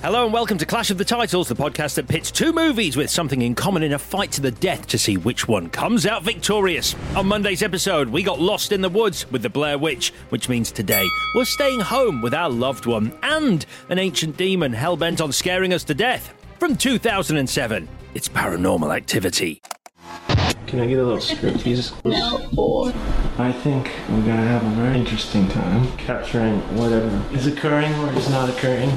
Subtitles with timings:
[0.00, 3.10] Hello and welcome to Clash of the Titles, the podcast that pits two movies with
[3.10, 6.22] something in common in a fight to the death to see which one comes out
[6.22, 6.94] victorious.
[7.16, 10.70] On Monday's episode, we got lost in the woods with the Blair Witch, which means
[10.70, 11.04] today
[11.34, 15.72] we're staying home with our loved one and an ancient demon hell bent on scaring
[15.72, 16.32] us to death.
[16.60, 19.60] From 2007, it's Paranormal Activity.
[20.68, 21.92] Can I get a little script, please?
[22.04, 28.30] I think we're gonna have a very interesting time capturing whatever is occurring or is
[28.30, 28.96] not occurring.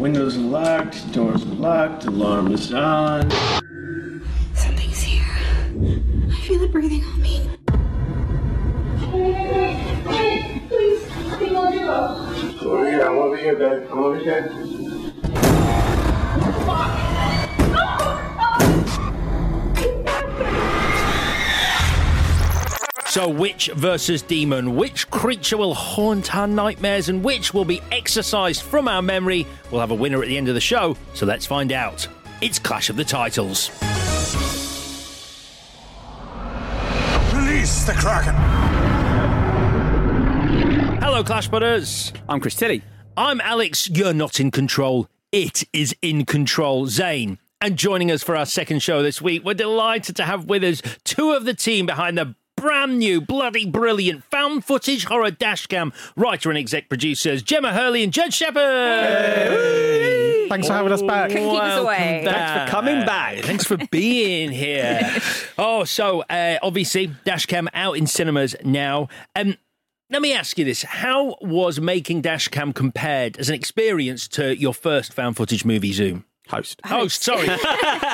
[0.00, 3.30] The windows are locked, doors are locked, alarm is on.
[4.54, 5.22] Something's here.
[5.22, 7.46] I feel it breathing on me.
[10.70, 11.04] Please,
[12.62, 13.88] Over here, I'm over here, babe.
[13.92, 14.50] I'm over here.
[23.10, 28.62] So, witch versus demon, which creature will haunt our nightmares and which will be exorcised
[28.62, 29.48] from our memory?
[29.72, 32.06] We'll have a winner at the end of the show, so let's find out.
[32.40, 33.70] It's Clash of the Titles.
[37.34, 38.36] Release the Kraken!
[41.02, 42.12] Hello, Clash Butters.
[42.28, 42.84] I'm Chris Tilly.
[43.16, 43.90] I'm Alex.
[43.90, 45.08] You're not in control.
[45.32, 46.86] It is in control.
[46.86, 47.40] Zane.
[47.60, 50.80] And joining us for our second show this week, we're delighted to have with us
[51.02, 56.50] two of the team behind the brand new, bloody brilliant found footage horror dashcam writer
[56.50, 58.60] and exec producers Gemma Hurley and Jed Shepherd.
[60.50, 61.30] Thanks for having us back.
[61.30, 62.22] Keep us away.
[62.24, 63.38] Thanks for coming back.
[63.38, 65.00] Thanks for being here.
[65.58, 69.08] oh, so uh, obviously, Dashcam out in cinemas now.
[69.34, 69.56] Um,
[70.10, 74.74] let me ask you this: How was making Dashcam compared as an experience to your
[74.74, 76.24] first found footage movie, Zoom?
[76.50, 76.80] Host.
[76.84, 77.46] Host, sorry.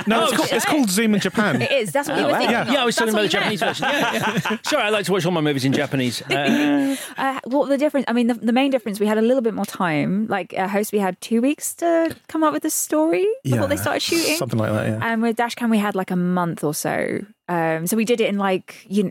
[0.07, 1.63] No, it's, called, it's called Zoom in Japan.
[1.63, 1.91] It is.
[1.93, 2.39] That's what you Oh, were wow.
[2.39, 2.53] thinking.
[2.57, 3.77] yeah, yeah, I was talking about the Japanese meant.
[3.79, 3.89] version.
[3.93, 4.57] Yeah, yeah.
[4.71, 6.23] Sorry, I like to watch all my movies in Japanese.
[6.31, 8.05] Uh, Uh, what the difference?
[8.09, 10.27] I mean, the, the main difference, we had a little bit more time.
[10.29, 13.77] Like uh, host, we had two weeks to come up with the story before they
[13.77, 14.37] started shooting.
[14.37, 14.99] Something like that, yeah.
[15.03, 17.21] And with Dashcam, we had like a month or so.
[17.49, 19.11] Um, so we did it in like you know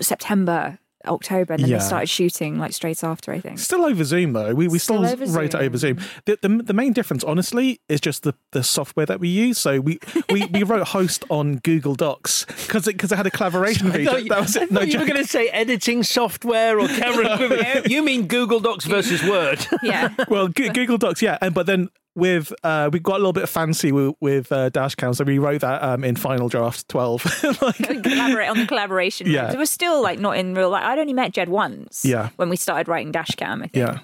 [0.00, 1.78] September, October, and then Yeah.
[1.78, 3.32] they started shooting like straight after.
[3.32, 3.58] I think.
[3.58, 4.54] Still over Zoom though.
[4.54, 5.98] We we still, Still over wrote it over Zoom.
[6.26, 9.58] The, the the main difference, honestly, is just the, the software that we use.
[9.58, 9.98] So we
[10.30, 13.92] we, we wrote host on Google Docs because it because it had a collaboration I
[13.92, 14.10] feature.
[14.10, 14.70] thought you, that was I it.
[14.70, 17.88] No thought you were going to say editing software or camera equipment.
[17.88, 19.64] You mean Google Docs versus Word?
[19.82, 20.14] Yeah.
[20.28, 21.88] well, Google Docs, yeah, and but then
[22.20, 25.62] with uh, we got a little bit fancy with, with uh, Dashcam, so we wrote
[25.62, 27.24] that um, in Final Draft twelve.
[27.62, 29.26] like, We collaborate on the collaboration.
[29.30, 29.52] Yeah.
[29.52, 30.84] It was still like not in real life.
[30.84, 32.04] I'd only met Jed once.
[32.04, 32.30] Yeah.
[32.36, 33.76] When we started writing Dashcam, I think.
[33.76, 34.00] Yeah.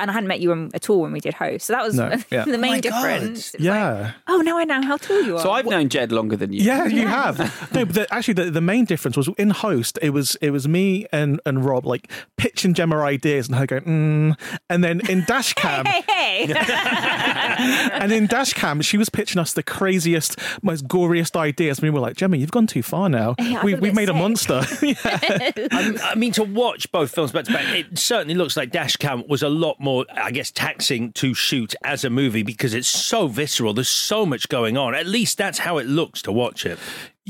[0.00, 1.66] And I hadn't met you um, at all when we did host.
[1.66, 2.44] So that was No, yeah.
[2.44, 2.82] the Oh main God.
[2.82, 3.54] difference.
[3.54, 4.12] It was like, yeah.
[4.28, 5.40] oh, now I know how tall you are.
[5.42, 6.62] So I've known Jed longer than you.
[6.62, 7.38] Yeah, you have.
[7.72, 9.98] No, but the, actually, the, the main difference was in host.
[10.02, 13.82] It was it was me and, and Rob like pitching Gemma ideas and her going,
[13.84, 14.58] mm.
[14.68, 16.52] and then in Dashcam, Hey, hey.
[17.92, 21.78] and in Dashcam, she was pitching us the craziest, most goriest ideas.
[21.78, 23.34] And we were like, Gemma, you've gone too far now.
[23.38, 24.62] Yeah, we, we've bit made a monster.
[24.82, 24.96] yeah.
[25.04, 29.28] I, I mean, to watch both films back to back, it certainly looks like Dashcam
[29.28, 33.28] was a lot more, I guess, taxing to shoot as a movie because it's so
[33.28, 33.74] visceral.
[33.74, 34.94] There's so much going on.
[34.94, 36.78] At least that's how it looks to watch it.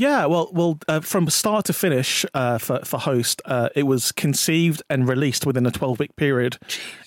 [0.00, 4.12] Yeah, well, well, uh, from start to finish uh, for for Host, uh, it was
[4.12, 6.56] conceived and released within a twelve week period.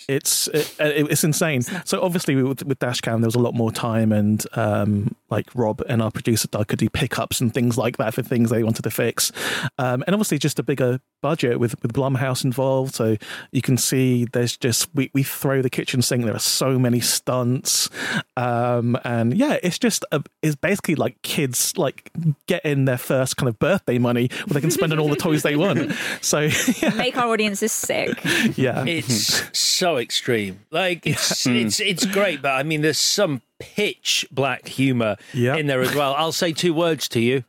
[0.07, 1.63] It's it, it's insane.
[1.85, 5.81] So obviously with, with Dashcam, there was a lot more time, and um, like Rob
[5.89, 8.83] and our producer Doug could do pickups and things like that for things they wanted
[8.83, 9.31] to fix,
[9.79, 12.93] um, and obviously just a bigger budget with with Blumhouse involved.
[12.93, 13.17] So
[13.51, 16.25] you can see there's just we we throw the kitchen sink.
[16.25, 17.89] There are so many stunts,
[18.37, 22.11] um, and yeah, it's just a, it's basically like kids like
[22.45, 25.43] getting their first kind of birthday money where they can spend on all the toys
[25.43, 25.91] they want.
[26.21, 26.39] So
[26.81, 26.93] yeah.
[26.95, 28.19] Make our audiences sick.
[28.57, 30.59] yeah, It's so extreme.
[30.71, 35.55] Like it's it's it's great, but I mean, there's some pitch black humor Yeah.
[35.55, 36.13] in there as well.
[36.15, 37.43] I'll say two words to you: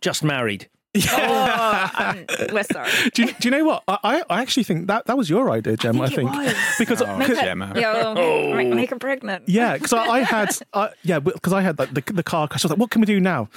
[0.00, 0.68] just married.
[1.12, 2.90] Oh, um, we're sorry.
[3.14, 3.82] do you, do you know what?
[3.86, 6.00] I, I I actually think that that was your idea, Gem.
[6.00, 6.56] I think think, it was.
[6.78, 7.72] because Make her, Gemma.
[7.78, 9.44] Yo, make, make her pregnant.
[9.46, 12.64] yeah, because I, I had uh, yeah, because I had like the the car crash.
[12.64, 13.48] I was like, what can we do now?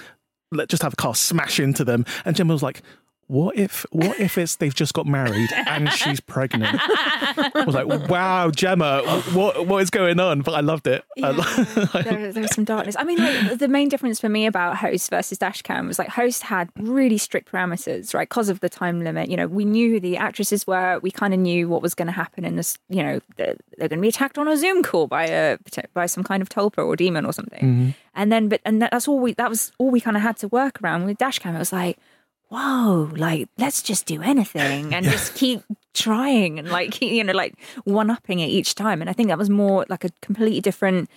[0.51, 2.05] Let's just have a car smash into them.
[2.25, 2.81] And Gemma was like.
[3.29, 6.79] What if what if it's they've just got married and she's pregnant?
[6.81, 10.41] I was like, wow, Gemma, what what is going on?
[10.41, 11.05] But I loved it.
[11.21, 11.33] I
[12.03, 12.95] there, there was some darkness.
[12.97, 16.41] I mean, like, the main difference for me about Host versus Dashcam was like Host
[16.41, 18.27] had really strict parameters, right?
[18.27, 19.29] Because of the time limit.
[19.29, 20.97] You know, we knew who the actresses were.
[21.03, 22.79] We kind of knew what was going to happen in this.
[22.89, 25.59] You know, they're, they're going to be attacked on a Zoom call by a
[25.93, 27.63] by some kind of tulpa or demon or something.
[27.63, 27.89] Mm-hmm.
[28.15, 29.33] And then, but and that's all we.
[29.33, 31.53] That was all we kind of had to work around with Dashcam.
[31.53, 31.99] It was like.
[32.49, 35.61] Whoa, like let's just do anything and just keep
[35.93, 37.53] trying and like you know like
[37.83, 39.01] one upping it each time.
[39.01, 41.09] And I think that was more like a completely different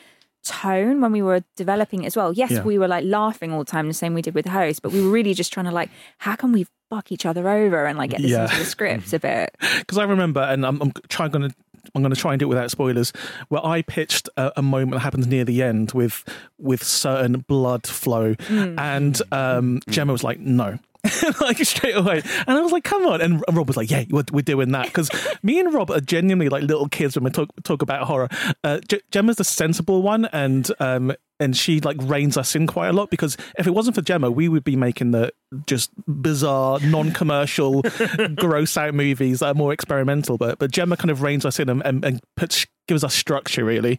[0.44, 2.32] tone when we were developing it as well.
[2.32, 2.62] Yes, Yeah.
[2.64, 4.92] we were like laughing all the time, the same we did with the host, but
[4.92, 5.88] we were really just trying to like,
[6.18, 8.44] how can we fuck each other over and like get this Yeah.
[8.44, 9.56] into the script a bit?
[9.78, 11.56] because I remember, and I'm, I'm trying going to.
[11.96, 13.12] I'm going to try and do it without spoilers.
[13.48, 16.22] Where I pitched a, a moment that happens near the end with
[16.56, 20.78] with certain blood flow, and um, Gemma was like, "No."
[21.40, 24.42] like straight away, and I was like, "Come on!" And Rob was like, "Yeah, we're,
[24.42, 25.10] doing that." Because
[25.42, 28.28] me and Rob are genuinely like little kids when we talk talk about horror.
[28.62, 28.78] Uh,
[29.10, 33.10] Gemma's the sensible one, and um, and she like reins us in quite a lot.
[33.10, 35.32] Because if it wasn't for Gemma, we would be making the
[35.66, 37.82] just bizarre, non-commercial,
[38.36, 40.38] gross out movies that are more experimental.
[40.38, 43.64] But but Gemma kind of reins us in and, and, and puts gives us structure
[43.64, 43.98] really.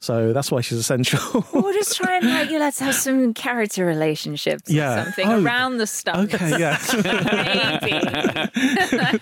[0.00, 1.44] So that's why she's essential.
[1.52, 5.00] We'll just try and like, yeah, let's have some character relationships Yeah.
[5.00, 6.16] or something Oh, around the stuff.
[6.34, 6.78] okay, yeah.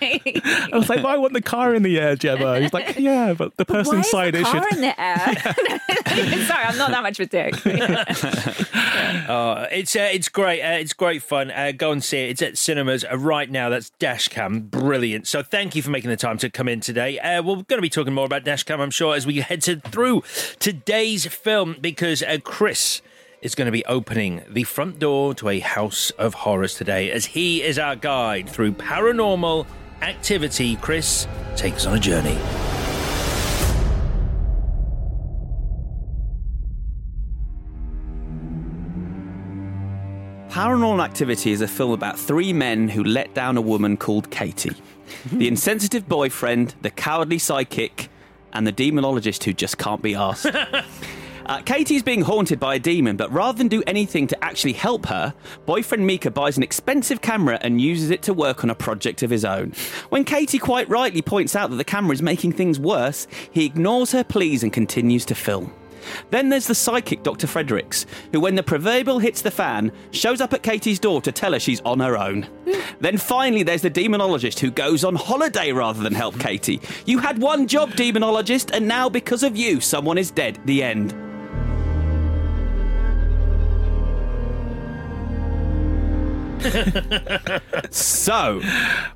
[0.01, 0.41] Maybe.
[0.45, 2.59] I was like, well, I want the car in the air, Gemma.
[2.61, 6.45] He's like, yeah, but the person Why is inside the it car in the air?
[6.45, 7.55] Sorry, I'm not that much of a dick.
[9.27, 10.61] Uh, it's uh, it's great.
[10.61, 11.51] Uh, it's great fun.
[11.51, 12.29] Uh, go and see it.
[12.31, 13.69] It's at cinemas uh, right now.
[13.69, 14.69] That's Dashcam.
[14.69, 15.27] Brilliant.
[15.27, 17.19] So thank you for making the time to come in today.
[17.19, 19.75] Uh, we're going to be talking more about Dashcam, I'm sure, as we head to,
[19.81, 20.23] through
[20.57, 23.01] today's film because uh, Chris
[23.41, 27.25] is going to be opening the front door to a house of horrors today as
[27.25, 29.67] he is our guide through paranormal
[30.01, 30.77] activity.
[30.77, 31.27] Chris,
[31.57, 32.37] take us on a journey.
[40.49, 44.71] Paranormal Activity is a film about three men who let down a woman called Katie.
[45.33, 48.07] the insensitive boyfriend, the cowardly sidekick,
[48.55, 50.47] and the demonologist who just can't be asked.
[51.45, 55.05] Uh, Katie's being haunted by a demon, but rather than do anything to actually help
[55.05, 55.33] her,
[55.67, 59.29] boyfriend Micah buys an expensive camera and uses it to work on a project of
[59.29, 59.71] his own.
[60.09, 64.11] When Katie quite rightly points out that the camera is making things worse, he ignores
[64.11, 65.71] her pleas and continues to film.
[66.31, 67.47] Then there's the psychic Dr.
[67.47, 71.53] Fredrichs, who, when the proverbial hits the fan, shows up at Katie's door to tell
[71.53, 72.43] her she's on her own.
[72.43, 72.79] Hmm.
[72.99, 76.81] then finally, there's the demonologist who goes on holiday rather than help Katie.
[77.05, 80.59] You had one job, demonologist, and now because of you, someone is dead.
[80.65, 81.13] The end.
[87.89, 88.61] So,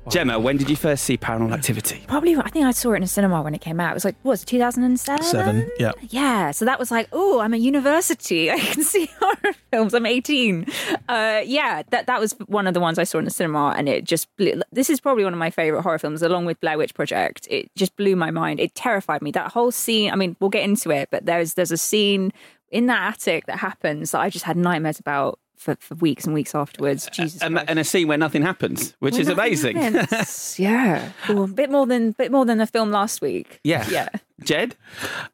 [0.08, 2.04] Gemma, when did you first see Paranormal Activity?
[2.06, 3.92] Probably, I think I saw it in a cinema when it came out.
[3.92, 5.22] It was like, what was it, 2007?
[5.22, 5.92] Seven, yeah.
[6.08, 8.50] Yeah, so that was like, oh, I'm at university.
[8.50, 9.94] I can see horror films.
[9.94, 10.66] I'm 18.
[11.08, 13.88] Uh, yeah, that that was one of the ones I saw in the cinema, and
[13.88, 16.78] it just blew, this is probably one of my favorite horror films, along with Blair
[16.78, 17.46] Witch Project.
[17.50, 18.60] It just blew my mind.
[18.60, 19.30] It terrified me.
[19.32, 20.12] That whole scene.
[20.12, 22.32] I mean, we'll get into it, but there's there's a scene
[22.70, 26.32] in that attic that happens that I just had nightmares about for, for weeks and
[26.32, 27.08] weeks afterwards.
[27.12, 29.76] Jesus, And, and a scene where nothing happens, which Well, is amazing.
[30.56, 33.60] yeah, Ooh, a bit more than bit more than the film last week.
[33.62, 33.86] Yeah.
[33.90, 34.08] yeah.
[34.42, 34.74] Jed?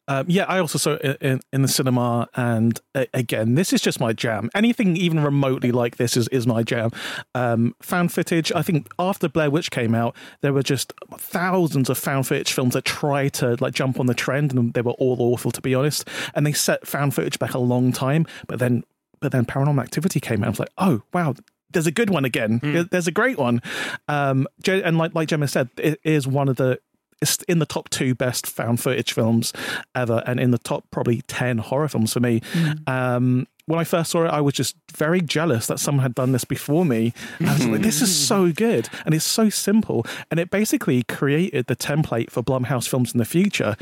[0.09, 3.81] Um, yeah, I also saw it in, in the cinema, and uh, again, this is
[3.81, 4.51] just my jam.
[4.53, 6.91] Anything even remotely like this is, is my jam.
[7.33, 8.51] Um, found footage.
[8.53, 12.75] I think after Blair Witch came out, there were just thousands of found footage films
[12.75, 15.73] that tried to like jump on the trend, and they were all awful to be
[15.73, 16.09] honest.
[16.35, 18.83] And they set found footage back a long time, but then
[19.21, 20.47] but then Paranormal Activity came out.
[20.47, 21.35] I was like, oh wow,
[21.71, 22.61] there's a good one again.
[22.63, 23.61] There- There's a great one.
[24.09, 26.79] Um, and like like Gemma said, it is one of the
[27.23, 29.53] it's in the top two best found footage films
[29.95, 32.43] ever, and in the top probably ten horror films for me.
[32.87, 36.31] Um, when I first saw it, I was just very jealous that someone had done
[36.33, 37.13] this before me.
[37.41, 41.67] I was like, this is so good, and it's so simple, and it basically created
[41.67, 43.75] the template for Blumhouse films in the future.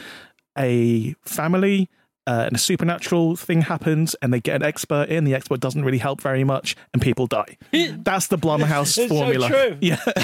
[0.57, 1.91] A family
[2.26, 5.25] uh, and a supernatural thing happens, and they get an expert in.
[5.25, 7.57] The expert doesn't really help very much, and people die.
[7.73, 9.49] That's the Blumhouse It's so formula.
[9.49, 9.76] true.
[9.81, 10.00] Yeah,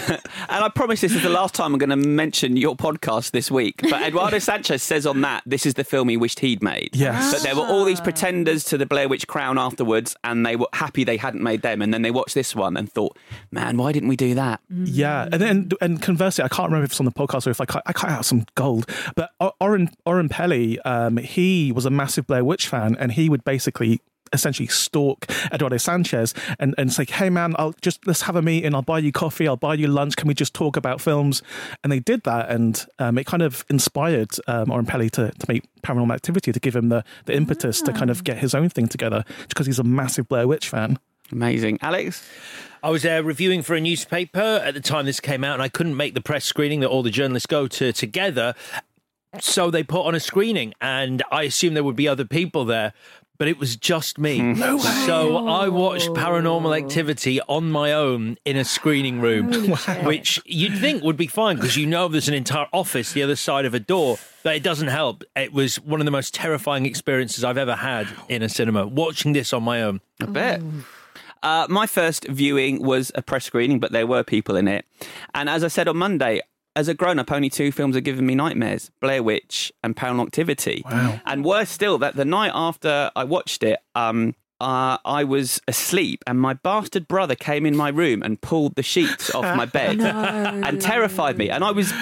[0.48, 3.50] And I promise this is the last time I'm going to mention your podcast this
[3.50, 3.80] week.
[3.82, 6.90] But Eduardo Sanchez says on that this is the film he wished he'd made.
[6.94, 7.32] Yes.
[7.32, 10.68] That there were all these pretenders to the Blair Witch Crown afterwards, and they were
[10.72, 11.82] happy they hadn't made them.
[11.82, 13.16] And then they watched this one and thought,
[13.50, 14.60] man, why didn't we do that?
[14.70, 15.24] yeah.
[15.30, 17.64] And then and conversely, I can't remember if it's on the podcast or if I
[17.66, 18.88] cut, I cut out some gold.
[19.14, 23.28] But O- Oren Oren Peli, um, he was a massive Blair Witch fan, and he
[23.28, 24.00] would basically
[24.32, 28.74] essentially stalk Eduardo Sanchez and, and say, Hey man, I'll just let's have a meeting,
[28.74, 31.42] I'll buy you coffee, I'll buy you lunch, can we just talk about films?
[31.82, 35.46] And they did that and um, it kind of inspired um Oren Peli to, to
[35.48, 38.68] make paranormal activity to give him the, the impetus to kind of get his own
[38.68, 40.98] thing together because he's a massive Blair Witch fan.
[41.32, 41.78] Amazing.
[41.80, 42.28] Alex?
[42.82, 45.68] I was uh, reviewing for a newspaper at the time this came out, and I
[45.68, 48.54] couldn't make the press screening that all the journalists go to together.
[49.38, 52.92] So they put on a screening, and I assumed there would be other people there,
[53.38, 54.54] but it was just me.
[55.06, 59.52] So I watched Paranormal Activity on my own in a screening room,
[60.04, 63.36] which you'd think would be fine because you know there's an entire office the other
[63.36, 64.18] side of a door.
[64.42, 65.22] But it doesn't help.
[65.36, 68.86] It was one of the most terrifying experiences I've ever had in a cinema.
[68.86, 70.00] Watching this on my own.
[70.20, 70.60] I bet.
[71.42, 74.84] Uh, my first viewing was a press screening, but there were people in it.
[75.34, 76.42] And as I said on Monday,
[76.80, 80.26] as a grown up, only two films are giving me nightmares Blair Witch and Paranormal
[80.26, 80.82] Activity.
[80.86, 81.20] Wow.
[81.26, 86.22] And worse still, that the night after I watched it, um, uh, I was asleep
[86.26, 90.00] and my bastard brother came in my room and pulled the sheets off my bed
[90.00, 91.50] and terrified me.
[91.50, 91.92] And I was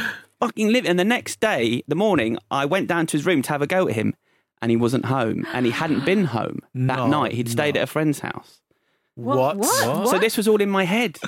[0.41, 0.89] fucking living.
[0.89, 3.67] And the next day, the morning, I went down to his room to have a
[3.67, 4.15] go at him
[4.63, 7.33] and he wasn't home and he hadn't been home that No, night.
[7.33, 8.61] He'd stayed at a friend's house.
[9.15, 9.57] What?
[9.57, 10.09] What?
[10.09, 11.19] So this was all in my head.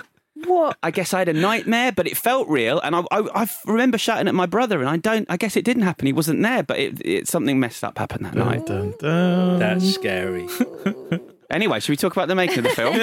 [0.47, 0.78] What?
[0.82, 3.99] I guess I had a nightmare, but it felt real, and I, I, I remember
[3.99, 5.26] shouting at my brother, and I don't.
[5.28, 6.06] I guess it didn't happen.
[6.06, 8.66] He wasn't there, but it, it something messed up happened that night.
[8.66, 9.59] Dun, dun.
[9.59, 10.49] That's scary.
[11.50, 13.00] Anyway, should we talk about the making of the film?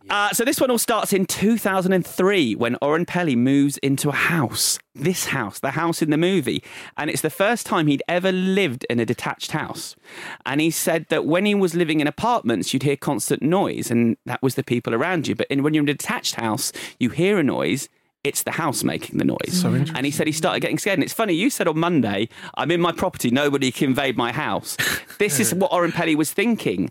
[0.10, 4.78] uh, so this one all starts in 2003 when Oren Peli moves into a house.
[4.94, 6.62] This house, the house in the movie,
[6.96, 9.94] and it's the first time he'd ever lived in a detached house.
[10.44, 14.16] And he said that when he was living in apartments, you'd hear constant noise, and
[14.26, 15.36] that was the people around you.
[15.36, 17.88] But in, when you're in a detached house, you hear a noise.
[18.24, 19.62] It's the house making the noise.
[19.62, 19.84] Hmm.
[19.94, 20.98] and he said he started getting scared.
[20.98, 24.32] And it's funny, you said on Monday, I'm in my property, nobody can invade my
[24.32, 24.76] house.
[25.18, 26.90] This is what Oren Peli was thinking.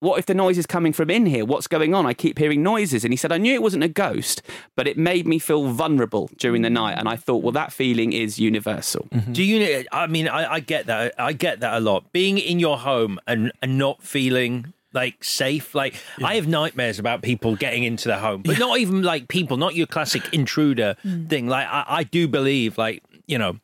[0.00, 1.46] What if the noise is coming from in here?
[1.46, 2.04] What's going on?
[2.04, 3.02] I keep hearing noises.
[3.02, 4.42] And he said, I knew it wasn't a ghost,
[4.76, 6.98] but it made me feel vulnerable during the night.
[6.98, 9.08] And I thought, well, that feeling is universal.
[9.10, 9.32] Mm-hmm.
[9.32, 9.84] Do you?
[9.90, 11.14] I mean, I, I get that.
[11.18, 12.12] I get that a lot.
[12.12, 15.74] Being in your home and, and not feeling like safe.
[15.74, 19.56] Like I have nightmares about people getting into the home, but not even like people,
[19.56, 21.28] not your classic intruder mm.
[21.28, 21.46] thing.
[21.46, 23.60] Like I, I do believe, like you know,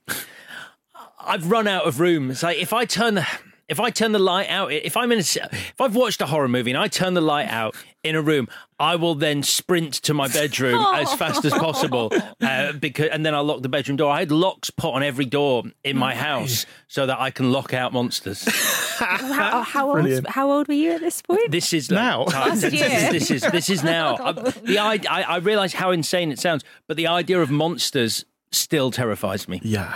[1.19, 2.45] I've run out of rooms.
[2.45, 3.27] Like if I turn the
[3.73, 6.47] if I turn the light out, if I'm in a, if I've watched a horror
[6.47, 7.75] movie and I turn the light out
[8.05, 8.49] in a room,
[8.79, 12.13] I will then sprint to my bedroom as fast as possible
[12.43, 14.13] uh, because and then I'll lock the bedroom door.
[14.13, 17.73] I had locks put on every door in my house so that I can lock
[17.73, 18.45] out monsters.
[18.99, 20.03] How, how old?
[20.03, 20.29] Brilliant.
[20.29, 21.51] How old were you at this point?
[21.51, 22.25] This is Now?
[22.25, 23.11] Like, Last this, year.
[23.11, 24.17] this is this is now.
[24.23, 28.25] Uh, the I, I I realize how insane it sounds, but the idea of monsters
[28.53, 29.61] still terrifies me.
[29.65, 29.93] Yeah.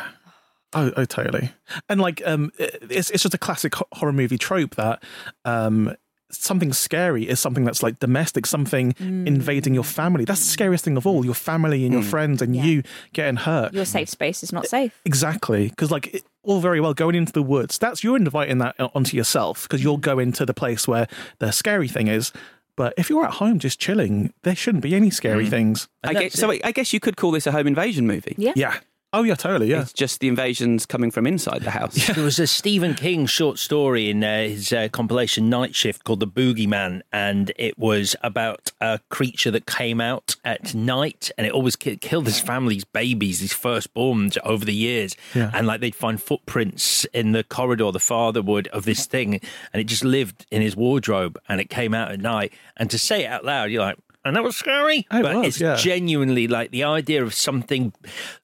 [0.73, 1.51] Oh, oh, totally.
[1.89, 5.03] And like, um, it's it's just a classic horror movie trope that
[5.45, 5.95] um,
[6.31, 10.25] something scary is something that's like domestic, something invading your family.
[10.25, 11.25] That's the scariest thing of all.
[11.25, 12.83] Your family and your friends and you
[13.13, 13.73] getting hurt.
[13.73, 15.01] Your safe space is not safe.
[15.05, 17.79] Exactly, because like it, all very well going into the woods.
[17.79, 21.07] That's you're inviting that onto yourself because you'll go into the place where
[21.39, 22.33] the scary thing is.
[22.77, 25.89] But if you're at home just chilling, there shouldn't be any scary things.
[26.05, 28.35] I guess, so I guess you could call this a home invasion movie.
[28.37, 28.53] Yeah.
[28.55, 28.79] Yeah.
[29.17, 29.71] Oh yeah, totally.
[29.71, 29.81] Yeah.
[29.81, 31.97] It's just the invasions coming from inside the house.
[31.97, 32.15] Yeah.
[32.17, 36.21] There was a Stephen King short story in uh, his uh, compilation Night Shift called
[36.21, 41.53] The Boogeyman, and it was about a creature that came out at night and it
[41.55, 45.17] always ki- killed his family's babies, his firstborns, over the years.
[45.35, 45.51] Yeah.
[45.55, 49.41] And like they'd find footprints in the corridor, the father would, of this thing,
[49.73, 52.53] and it just lived in his wardrobe and it came out at night.
[52.77, 55.47] And to say it out loud, you're like, and that was scary, It but was,
[55.47, 55.77] it's yeah.
[55.77, 57.93] genuinely like the idea of something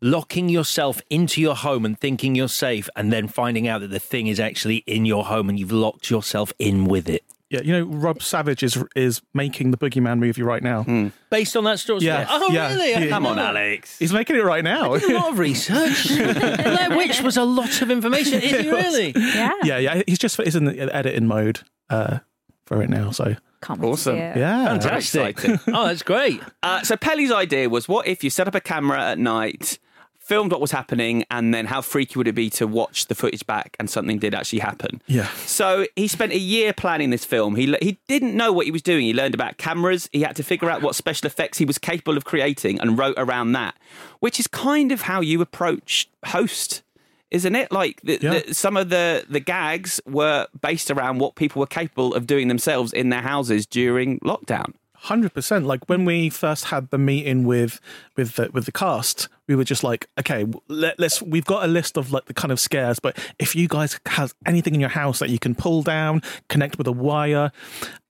[0.01, 4.01] locking yourself into your home and thinking you're safe, and then finding out that the
[4.01, 7.23] thing is actually in your home and you've locked yourself in with it.
[7.51, 10.87] Yeah, you know, Rob Savage is is making the Boogeyman movie right now.
[11.29, 12.01] Based on that story.
[12.01, 12.91] Yeah, Oh, yeah, really?
[12.93, 13.09] yeah.
[13.09, 13.99] Come on, Alex.
[13.99, 14.95] He's making it right now.
[14.95, 16.09] I did a lot of research.
[16.17, 18.41] Blair Witch was a lot of information.
[18.41, 19.13] Is it really?
[19.15, 19.53] Yeah.
[19.65, 20.03] yeah, yeah.
[20.07, 21.61] He's just he's in the editing mode
[21.91, 22.21] uh,
[22.65, 23.11] for it now.
[23.11, 24.17] So Can't wait to Awesome.
[24.17, 24.37] see it.
[24.37, 25.39] yeah, Fantastic.
[25.69, 26.43] Oh, that's great.
[26.63, 29.79] Uh, so Peli's idea was, what if you set up a camera at night,
[30.19, 33.47] filmed what was happening, and then how freaky would it be to watch the footage
[33.47, 35.01] back and something did actually happen?
[35.07, 35.29] Yeah.
[35.47, 37.55] So he spent a year planning this film.
[37.57, 39.03] He he didn't know what he was doing.
[39.05, 40.09] He learned about cameras.
[40.13, 43.15] He had to figure out what special effects he was capable of creating and wrote
[43.17, 43.75] around that,
[44.21, 46.83] which is kind of how you approach host.
[47.33, 48.39] Isn't it like the, Yeah.
[48.41, 52.49] the, some of the, the gags were based around what people were capable of doing
[52.49, 54.75] themselves in their houses during lockdown?
[54.95, 55.67] Hundred percent.
[55.67, 57.81] Like when we first had the meeting with
[58.17, 61.21] with the, with the cast, we were just like, okay, let, let's.
[61.21, 64.33] We've got a list of like the kind of scares, but if you guys have
[64.47, 67.51] anything in your house that you can pull down, connect with a wire,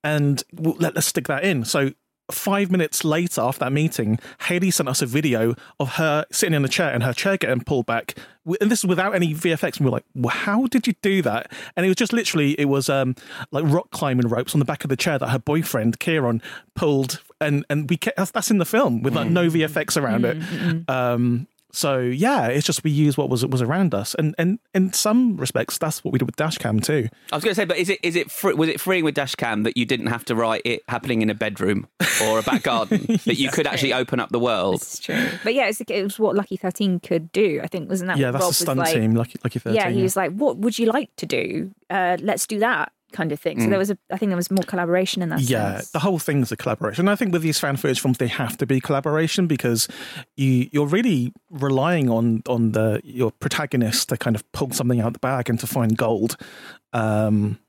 [0.03, 1.65] and we'll, let, let's stick that in.
[1.65, 1.93] So
[2.31, 6.63] five minutes later, after that meeting, Haley sent us a video of her sitting in
[6.63, 8.17] a chair and her chair getting pulled back,
[8.61, 9.77] and this is without any VFX.
[9.77, 11.51] And we we're like, well, how did you do that?
[11.75, 13.15] And it was just literally, it was um
[13.51, 16.41] like rock climbing ropes on the back of the chair that her boyfriend Kieran
[16.75, 20.25] pulled, and and we kept, that's, that's in the film with like no VFX around
[20.25, 20.89] it.
[20.89, 24.93] Um, so yeah, it's just we use what was was around us, and and in
[24.93, 27.09] some respects, that's what we did with Dashcam too.
[27.31, 29.15] I was going to say, but is it is it fr- was it freeing with
[29.15, 31.87] Dashcam that you didn't have to write it happening in a bedroom
[32.23, 34.75] or a back garden that you could actually open up the world?
[34.75, 35.29] It's true.
[35.43, 38.27] But yeah, it's, it was what Lucky 13 could do, I think, wasn't that yeah,
[38.27, 39.75] what that's Rob the stunt like, team, lucky lucky thirteen.
[39.75, 41.71] Yeah, he was like, what would you like to do?
[41.89, 43.61] Uh, let's do that kind of thing.
[43.61, 45.49] So there was a, I think there was more collaboration in that Mm.
[45.49, 45.91] yeah, sense.
[45.91, 47.01] the whole thing's a collaboration.
[47.03, 49.87] And I think with these found footage films, they have to be collaboration because
[50.35, 55.13] you you're really relying on on the your protagonist to kind of pull something out
[55.13, 56.35] the bag and to find gold.
[56.91, 57.59] Um,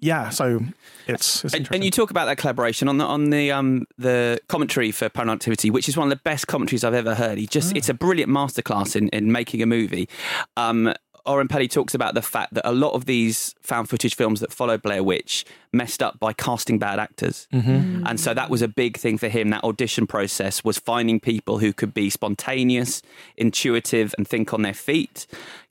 [0.00, 0.60] yeah, so
[1.08, 4.38] it's, it's And, and you talk about that collaboration on the on the um the
[4.48, 7.36] commentary for Paranormal Activity, which is one of the best commentaries I've ever heard.
[7.36, 10.08] He just it's a brilliant masterclass in in making a movie.
[10.56, 10.94] Um,
[11.26, 14.52] Oren Peli talks about the fact that a lot of these found footage films that
[14.52, 17.46] followed Blair Witch messed up by casting bad actors.
[17.52, 18.06] Mm-hmm.
[18.06, 19.50] And so that was a big thing for him.
[19.50, 23.02] That audition process was finding people who could be spontaneous,
[23.36, 25.26] intuitive, and think on their feet.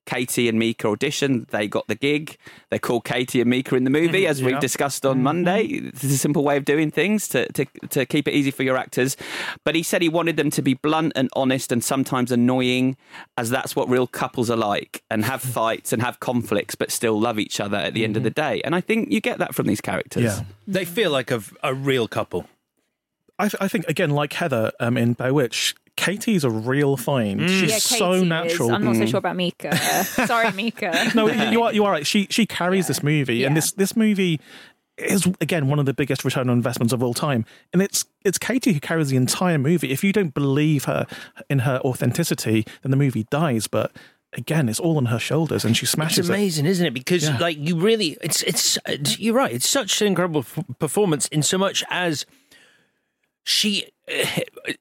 [0.08, 1.50] Katie and Micah auditioned.
[1.50, 2.38] They got the gig.
[2.72, 4.32] They called Katie and Micah in the movie, mm-hmm.
[4.32, 5.24] as we've discussed on mm-hmm.
[5.24, 5.64] Monday.
[5.64, 8.78] It's a simple way of doing things to, to, to keep it easy for your
[8.78, 9.18] actors.
[9.66, 12.96] But he said he wanted them to be blunt and honest and sometimes annoying,
[13.38, 17.20] as that's what real couples are like, and have fights and have conflicts, but still
[17.20, 18.56] love each other at the end of the mm-hmm.
[18.56, 18.62] day.
[18.64, 20.24] And I think you get that from these characters.
[20.24, 20.42] yeah.
[20.66, 22.48] They feel like a, a real couple.
[23.38, 27.42] I, I think again, like Heather um, in Bewitch, Katie's a real find.
[27.42, 27.50] Mm.
[27.60, 28.24] She's yeah, so Katie is.
[28.30, 28.72] natural.
[28.72, 29.76] I'm not so sure about Micah.
[30.26, 31.12] Sorry, Micah.
[31.14, 32.08] no, you you are you are right.
[32.08, 34.40] She she carries this movie, and this this movie
[34.98, 37.46] is again one of the biggest return on investments of all time.
[37.74, 39.92] And it's it's Katie who carries the entire movie.
[39.92, 41.06] If you don't believe her
[41.50, 43.68] in her authenticity, then the movie dies.
[43.68, 43.92] But
[44.34, 46.34] again, it's all on her shoulders, and she smashes it.
[46.34, 46.94] amazing, isn't it?
[46.94, 47.38] Because Yeah.
[47.40, 49.52] like you really, it's, it's it's you're right.
[49.54, 52.26] It's such an incredible f- performance in so much as
[53.44, 53.86] she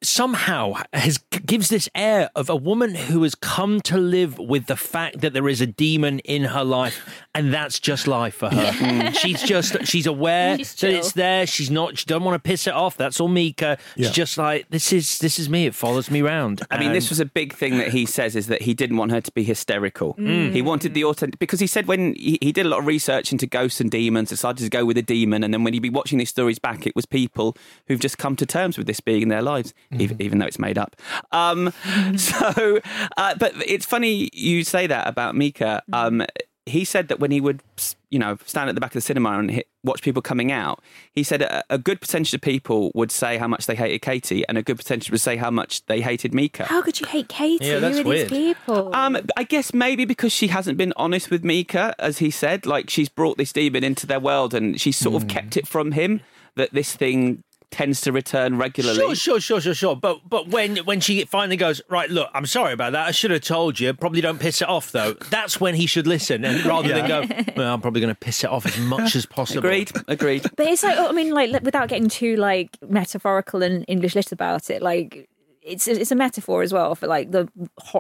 [0.02, 4.76] somehow has gives this air of a woman who has come to live with the
[4.76, 8.70] fact that there is a demon in her life, and that's just life for her.
[8.72, 9.16] Mm.
[9.20, 11.46] She's just she's aware She's that it's there.
[11.46, 11.98] She's not.
[11.98, 12.96] She doesn't want to piss it off.
[12.96, 13.78] That's all Micah.
[13.96, 14.06] Yeah.
[14.06, 15.66] She's just like this is this is me.
[15.66, 16.62] It follows me around.
[16.70, 19.10] I mean, this was a big thing that he says is that he didn't want
[19.10, 20.14] her to be hysterical.
[20.14, 20.52] Mm.
[20.52, 23.32] He wanted the authentic because he said when he, he did a lot of research
[23.32, 25.90] into ghosts and demons, decided to go with a demon, and then when he'd be
[25.90, 27.56] watching these stories back, it was people
[27.88, 30.58] who've just come to terms with this being in their lives, even, even though it's
[30.58, 30.96] made up.
[31.32, 31.72] Um,
[32.16, 32.80] so,
[33.16, 35.82] uh, but it's funny you say that about Micah.
[35.92, 36.24] Um,
[36.66, 37.62] he said that when he would,
[38.10, 40.82] you know, stand at the back of the cinema and hit, watch people coming out,
[41.12, 44.44] he said a, a good percentage of people would say how much they hated Katie,
[44.48, 46.64] and a good percentage would say how much they hated Micah.
[46.64, 47.64] How could you hate Katie?
[47.64, 48.30] Yeah, that's Who are weird.
[48.30, 48.94] these people?
[48.94, 52.90] Um, I guess maybe because she hasn't been honest with Mika, as he said, like
[52.90, 56.20] she's brought this demon into their world and she sort of kept it from him
[56.56, 57.44] that this thing
[57.76, 58.98] tends to return regularly.
[58.98, 59.96] Sure, sure, sure, sure, sure.
[59.96, 63.06] But but when when she finally goes, right, look, I'm sorry about that.
[63.06, 63.92] I should have told you.
[63.92, 65.12] Probably don't piss it off though.
[65.30, 68.44] That's when he should listen, and rather than go, well, I'm probably going to piss
[68.44, 69.58] it off as much as possible.
[69.58, 70.46] Agreed, agreed.
[70.56, 74.32] But it's like, I mean, like, like, without getting too like metaphorical and English lit
[74.32, 75.28] about it, like
[75.60, 77.46] it's it's a metaphor as well for like the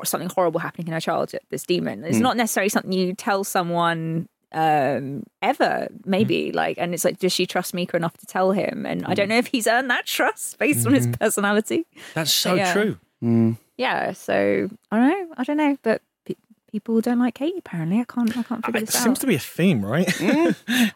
[0.04, 1.40] something horrible happening in her childhood.
[1.50, 2.02] This demon.
[2.02, 2.22] It's hmm.
[2.22, 7.46] not necessarily something you tell someone um ever maybe like and it's like does she
[7.46, 8.86] trust Micah enough to tell him?
[8.86, 11.84] And I don't know if he's earned that trust based on his personality.
[12.14, 12.72] That's so Yeah.
[12.72, 12.96] true.
[13.76, 16.34] yeah so I don't know I don't know but pe-
[16.72, 18.00] people don't like Katie apparently.
[18.00, 19.20] I can't I can't figure It this seems out.
[19.20, 20.08] to be a theme, right?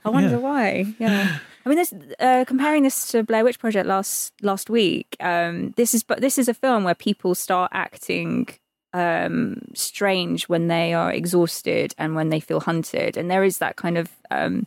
[0.04, 1.38] I wonder why yeah.
[1.62, 5.14] I mean, this uh, comparing this to Blair Witch Project last last week.
[5.20, 8.48] Um, this is but this is a film where people start acting
[8.92, 13.76] um, strange when they are exhausted and when they feel hunted, and there is that
[13.76, 14.66] kind of um,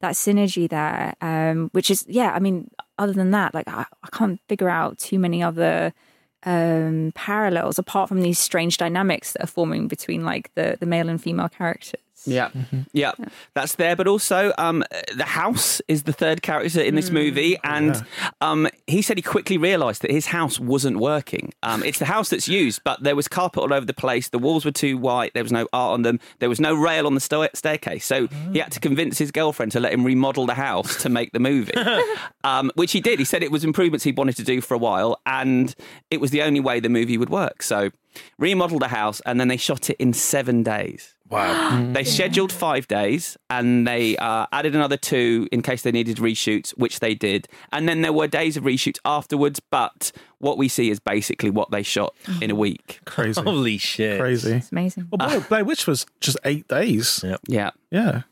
[0.00, 2.32] that synergy there, um, which is yeah.
[2.34, 5.92] I mean, other than that, like I, I can't figure out too many other
[6.44, 11.08] um, parallels apart from these strange dynamics that are forming between like the the male
[11.08, 12.00] and female characters.
[12.24, 12.50] Yeah,
[12.92, 13.12] yeah,
[13.54, 13.96] that's there.
[13.96, 14.84] But also, um,
[15.16, 18.04] the house is the third character in this movie, and
[18.40, 21.52] um, he said he quickly realised that his house wasn't working.
[21.62, 24.28] Um, it's the house that's used, but there was carpet all over the place.
[24.28, 25.34] The walls were too white.
[25.34, 26.20] There was no art on them.
[26.38, 28.04] There was no rail on the sta- staircase.
[28.04, 31.32] So he had to convince his girlfriend to let him remodel the house to make
[31.32, 31.72] the movie,
[32.44, 33.18] um, which he did.
[33.18, 35.74] He said it was improvements he wanted to do for a while, and
[36.10, 37.62] it was the only way the movie would work.
[37.62, 37.90] So
[38.38, 41.11] remodeled the house, and then they shot it in seven days.
[41.32, 41.88] Wow.
[41.92, 46.70] They scheduled five days and they uh, added another two in case they needed reshoots,
[46.78, 47.48] which they did.
[47.72, 51.70] And then there were days of reshoots afterwards, but what we see is basically what
[51.70, 53.00] they shot in a week.
[53.04, 53.40] Crazy.
[53.40, 54.20] Holy shit.
[54.20, 54.52] Crazy.
[54.52, 55.08] It's amazing.
[55.10, 57.20] Well, Blair, Blair Witch was just eight days.
[57.24, 57.40] Yep.
[57.48, 58.22] Yeah, Yeah.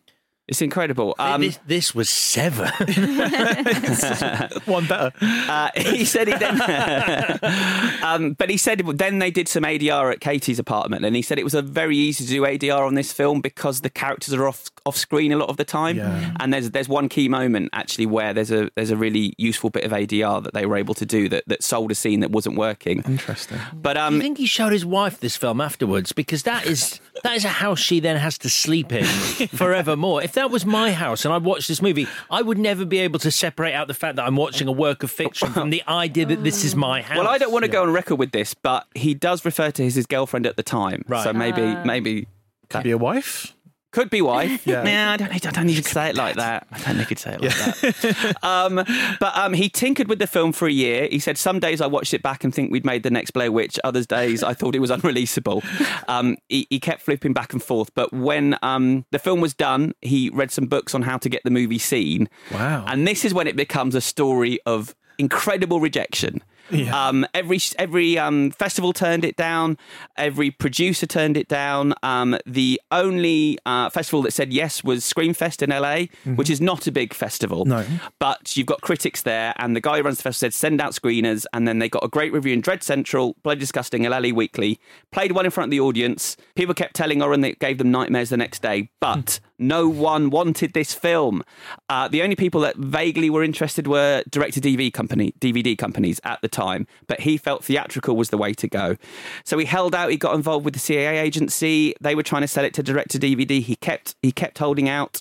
[0.50, 1.14] It's incredible.
[1.18, 2.66] Um, this, this was seven.
[4.66, 5.12] One better.
[5.22, 6.60] uh, he said he then,
[8.02, 11.38] um, but he said then they did some ADR at Katie's apartment, and he said
[11.38, 14.46] it was a very easy to do ADR on this film because the characters are
[14.48, 16.34] off off screen a lot of the time, Yeah.
[16.40, 19.84] and there's there's one key moment actually where there's a there's a really useful bit
[19.84, 22.56] of ADR that they were able to do that that sold a scene that wasn't
[22.56, 23.02] working.
[23.06, 23.58] Interesting.
[23.72, 26.12] But Do um, you think he showed his wife this film afterwards?
[26.12, 29.04] Because that is that is a house she then has to sleep in
[29.48, 30.22] forevermore.
[30.22, 33.18] If that was my house and I watched this movie, I would never be able
[33.20, 36.26] to separate out the fact that I'm watching a work of fiction from the idea
[36.26, 37.18] that this is my house.
[37.18, 39.82] Well, I don't want to go on record with this, but he does refer to
[39.82, 41.04] his, his girlfriend at the time.
[41.08, 41.24] Right.
[41.24, 42.26] So maybe, uh, maybe
[42.68, 43.54] Could be a wife.
[43.90, 44.66] Could be wife.
[44.70, 44.82] Yeah.
[44.82, 46.66] Nah, I don't, need- I don't need to say it like that.
[46.70, 48.36] I don't think you'd say it like that.
[48.44, 48.76] um,
[49.18, 51.08] but um, he tinkered with the film for a year.
[51.10, 53.50] He said some days I watched it back and think we'd made the next Blair
[53.50, 53.80] Witch.
[53.82, 55.64] Others days I thought it was unreleasable.
[56.08, 57.94] Um, he, he kept flipping back and forth.
[57.94, 61.42] But when um, the film was done, he read some books on how to get
[61.44, 62.28] the movie seen.
[62.52, 62.84] Wow.
[62.86, 66.42] And this is when it becomes a story of incredible rejection.
[66.90, 69.78] Um, every every um, festival turned it down.
[70.16, 71.94] Every producer turned it down.
[72.02, 76.06] Um, the only uh, festival that said yes was Screamfest in LA,
[76.36, 77.64] which is not a big festival.
[77.64, 77.84] No.
[78.18, 80.92] But you've got critics there, and the guy who runs the festival said send out
[80.92, 84.78] screeners, and then they got a great review in Dread Central, Bloody Disgusting, LA Weekly.
[85.10, 86.36] Played one in front of the audience.
[86.54, 90.30] People kept telling Oren that it gave them nightmares the next day, but no one
[90.30, 91.42] wanted this film.
[91.88, 96.48] Uh, the only people that vaguely were interested were direct-to-DVD company, DVD companies at the
[96.48, 98.96] time, but he felt theatrical was the way to go.
[99.44, 100.10] So he held out.
[100.10, 101.94] He got involved with the CAA agency.
[102.00, 103.62] They were trying to sell it to direct-to-DVD.
[103.62, 105.20] He kept he kept holding out,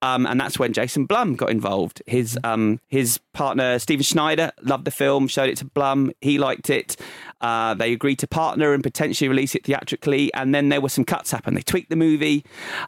[0.00, 2.02] um, and that's when Jason Blum got involved.
[2.06, 6.12] His um, his partner Steven Schneider loved the film, showed it to Blum.
[6.20, 6.96] He liked it.
[7.42, 11.04] Uh, they agreed to partner and potentially release it theatrically, and then there were some
[11.04, 11.54] cuts happen.
[11.54, 12.44] They tweaked the movie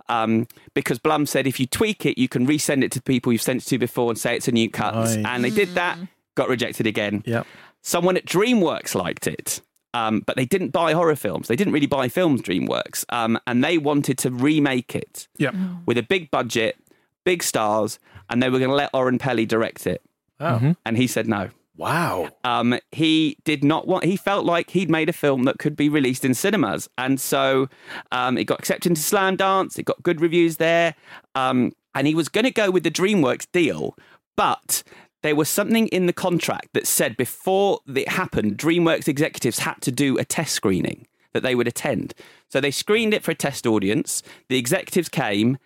[0.08, 3.42] um, because Blum said if you tweak it, you can resend it to people you've
[3.42, 4.94] sent it to before and say it's a new cut.
[4.94, 5.16] Nice.
[5.16, 5.98] And they did that,
[6.36, 7.22] got rejected again.
[7.26, 7.46] Yep.
[7.82, 9.60] Someone at DreamWorks liked it.
[9.92, 11.46] Um, but they didn't buy horror films.
[11.46, 13.04] They didn't really buy films, DreamWorks.
[13.10, 15.54] Um, and they wanted to remake it Yep.
[15.86, 16.76] with a big budget,
[17.24, 20.02] big stars, and they were going to let Oren Peli direct it.
[20.40, 20.74] Oh.
[20.84, 21.50] And he said no.
[21.76, 22.30] Wow.
[22.44, 24.04] Um, he did not want.
[24.04, 27.68] He felt like he'd made a film that could be released in cinemas, and so
[28.12, 29.78] um, it got accepted into Slamdance.
[29.78, 30.94] It got good reviews there,
[31.34, 33.96] um, and he was going to go with the DreamWorks deal,
[34.36, 34.84] but
[35.24, 39.90] there was something in the contract that said before it happened, DreamWorks executives had to
[39.90, 42.14] do a test screening that they would attend.
[42.48, 44.22] So they screened it for a test audience.
[44.48, 45.56] The executives came.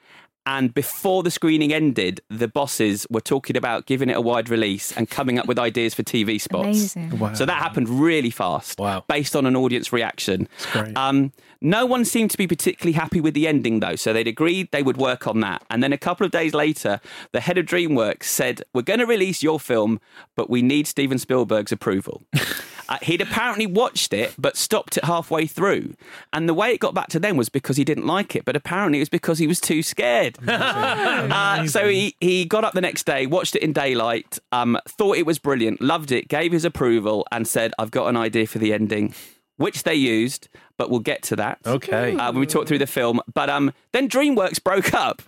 [0.48, 4.96] And before the screening ended, the bosses were talking about giving it a wide release
[4.96, 6.96] and coming up with ideas for TV spots.
[6.96, 7.18] Amazing.
[7.18, 7.34] Wow.
[7.34, 8.78] So that happened really fast.
[8.78, 9.04] Wow.
[9.06, 10.48] Based on an audience reaction.
[10.72, 10.96] great.
[10.96, 13.94] Um, no one seemed to be particularly happy with the ending, though.
[13.94, 15.62] So they'd agreed they would work on that.
[15.68, 16.98] And then a couple of days later,
[17.32, 20.00] the head of DreamWorks said, We're going to release your film,
[20.34, 22.22] but we need Steven Spielberg's approval.
[22.88, 25.94] Uh, he'd apparently watched it, but stopped it halfway through.
[26.32, 28.56] And the way it got back to them was because he didn't like it, but
[28.56, 30.38] apparently it was because he was too scared.
[30.48, 35.16] Uh, so he, he got up the next day, watched it in daylight, um, thought
[35.16, 38.58] it was brilliant, loved it, gave his approval, and said, I've got an idea for
[38.58, 39.14] the ending,
[39.56, 41.58] which they used, but we'll get to that.
[41.66, 42.16] Okay.
[42.16, 43.20] Uh, when we talk through the film.
[43.32, 45.22] But um, then DreamWorks broke up.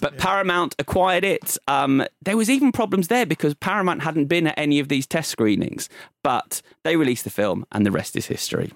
[0.00, 1.56] But Paramount acquired it.
[1.68, 5.30] Um, there was even problems there because Paramount hadn't been at any of these test
[5.30, 5.88] screenings.
[6.22, 8.72] But they released the film, and the rest is history.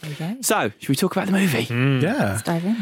[0.00, 0.36] There you go.
[0.42, 1.66] So, should we talk about the movie?
[2.04, 2.32] Yeah.
[2.32, 2.76] Let's dive in.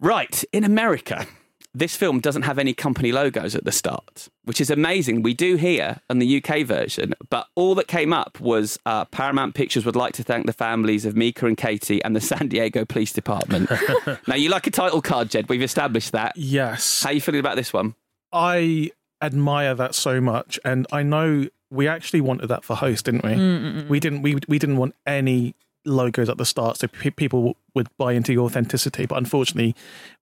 [0.00, 1.26] Right, in America,
[1.72, 5.22] this film doesn't have any company logos at the start, which is amazing.
[5.22, 9.54] We do here on the UK version, but all that came up was uh, Paramount
[9.54, 12.84] Pictures would like to thank the families of Micah and Katie and the San Diego
[12.84, 13.70] Police Department.
[14.26, 15.48] now, you like a title card, Jed.
[15.48, 16.36] We've established that.
[16.36, 17.02] Yes.
[17.02, 17.94] How are you feeling about this one?
[18.32, 18.90] I
[19.22, 23.30] admire that so much, and I know we actually wanted that for host, didn't we?
[23.30, 23.88] Mm-mm-mm.
[23.88, 24.22] We didn't.
[24.22, 28.32] We we didn't want any logos at the start, so pe- people would buy into
[28.32, 29.06] your authenticity.
[29.06, 29.74] But unfortunately,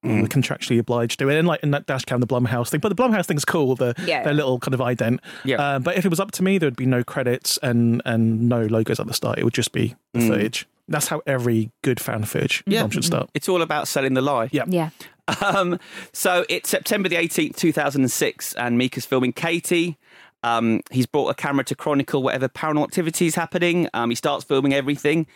[0.03, 1.37] we were contractually obliged to it.
[1.39, 3.75] And like in that dash cam, the Blumhouse thing, but the Blumhouse thing's cool.
[3.75, 4.23] The Yeah.
[4.25, 5.19] their little kind of ident.
[5.45, 5.61] Yeah.
[5.61, 8.49] Uh, but if it was up to me, there would be no credits and and
[8.49, 9.39] no logos at the start.
[9.39, 10.29] It would just be the Mm.
[10.29, 10.67] footage.
[10.91, 12.89] That's how every good found footage Yeah.
[12.89, 13.29] should start.
[13.35, 14.49] It's all about selling the lie.
[14.53, 14.65] Yeah.
[14.67, 14.91] Yeah.
[15.43, 15.79] Um,
[16.15, 19.99] so it's September the 18th, 2006, and Micah's filming Katie.
[20.43, 23.89] Um, he's brought a camera to chronicle whatever paranormal activity is happening.
[23.95, 25.27] Um, he starts filming everything.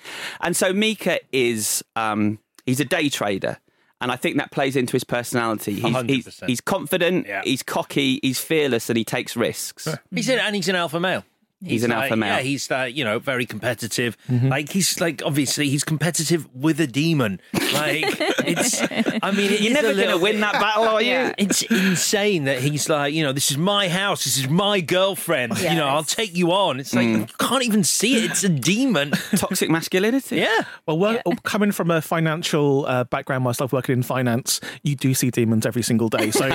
[0.40, 3.58] And so Micah is, um, he's a day trader.
[4.00, 5.74] And I think that plays into his personality.
[5.74, 6.46] He's, he's, 100%.
[6.48, 7.42] he's confident, Yeah.
[7.44, 9.86] he's cocky, he's fearless, and he takes risks.
[10.12, 11.24] He's an, and he's an alpha male.
[11.64, 12.36] He's an like- alpha male.
[12.36, 14.16] Yeah, he's like you know very competitive.
[14.28, 17.40] Like he's like obviously he's competitive with a demon.
[17.72, 18.04] Like
[18.44, 18.80] it's.
[19.22, 21.10] I mean, it You're never going to win that battle, are you?
[21.10, 21.32] Yeah.
[21.38, 25.58] It's insane that he's like, you know, this is my house, this is my girlfriend.
[25.58, 26.80] You know, I'll take you on.
[26.80, 28.30] It's like you can't even see it.
[28.30, 29.10] It's a demon.
[29.36, 30.36] Toxic masculinity.
[30.36, 30.62] yeah.
[30.86, 35.30] Well, work, coming from a financial uh, background myself, working in finance, you do see
[35.30, 36.30] demons every single day.
[36.30, 36.48] So,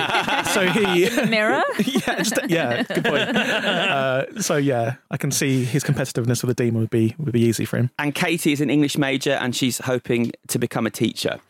[0.52, 1.62] so he, Mirror.
[1.84, 3.36] yeah, just, yeah, good point.
[3.36, 7.42] Uh, so yeah, I can see his competitiveness with a demon would be would be
[7.42, 7.90] easy for him.
[7.98, 11.40] and Katie is an English major and she's hoping to become a teacher.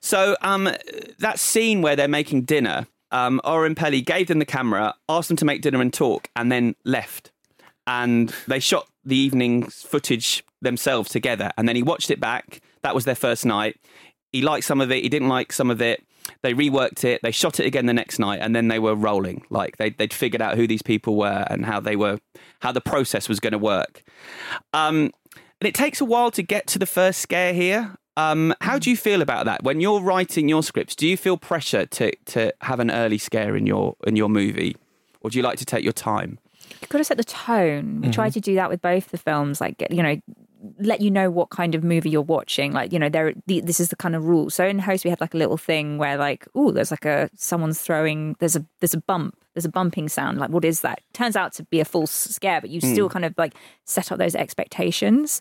[0.00, 0.70] So um,
[1.18, 5.36] that scene where they're making dinner, um, Oren Peli gave them the camera, asked them
[5.38, 7.32] to make dinner and talk, and then left.
[7.86, 12.60] And they shot the evening's footage themselves together, and then he watched it back.
[12.82, 13.76] That was their first night.
[14.32, 16.04] He liked some of it, he didn't like some of it.
[16.42, 19.44] They reworked it, they shot it again the next night, and then they were rolling.
[19.50, 22.18] Like they, they'd figured out who these people were and how they were,
[22.60, 24.02] how the process was going to work.
[24.72, 25.12] Um,
[25.60, 27.96] and it takes a while to get to the first scare here.
[28.16, 30.96] Um, how do you feel about that when you're writing your scripts?
[30.96, 34.76] Do you feel pressure to to have an early scare in your in your movie,
[35.20, 36.38] or do you like to take your time?
[36.80, 38.00] You've got to set the tone.
[38.00, 40.20] We try to do that with both the films, like you know,
[40.78, 42.72] let you know what kind of movie you're watching.
[42.72, 44.50] Like you know, there the, this is the kind of rule.
[44.50, 47.30] So in Host, we had like a little thing where like, oh, there's like a
[47.36, 48.36] someone's throwing.
[48.38, 49.36] There's a there's a bump.
[49.54, 50.38] There's a bumping sound.
[50.38, 51.00] Like what is that?
[51.12, 52.92] Turns out to be a false scare, but you hmm.
[52.92, 55.40] still kind of like set up those expectations.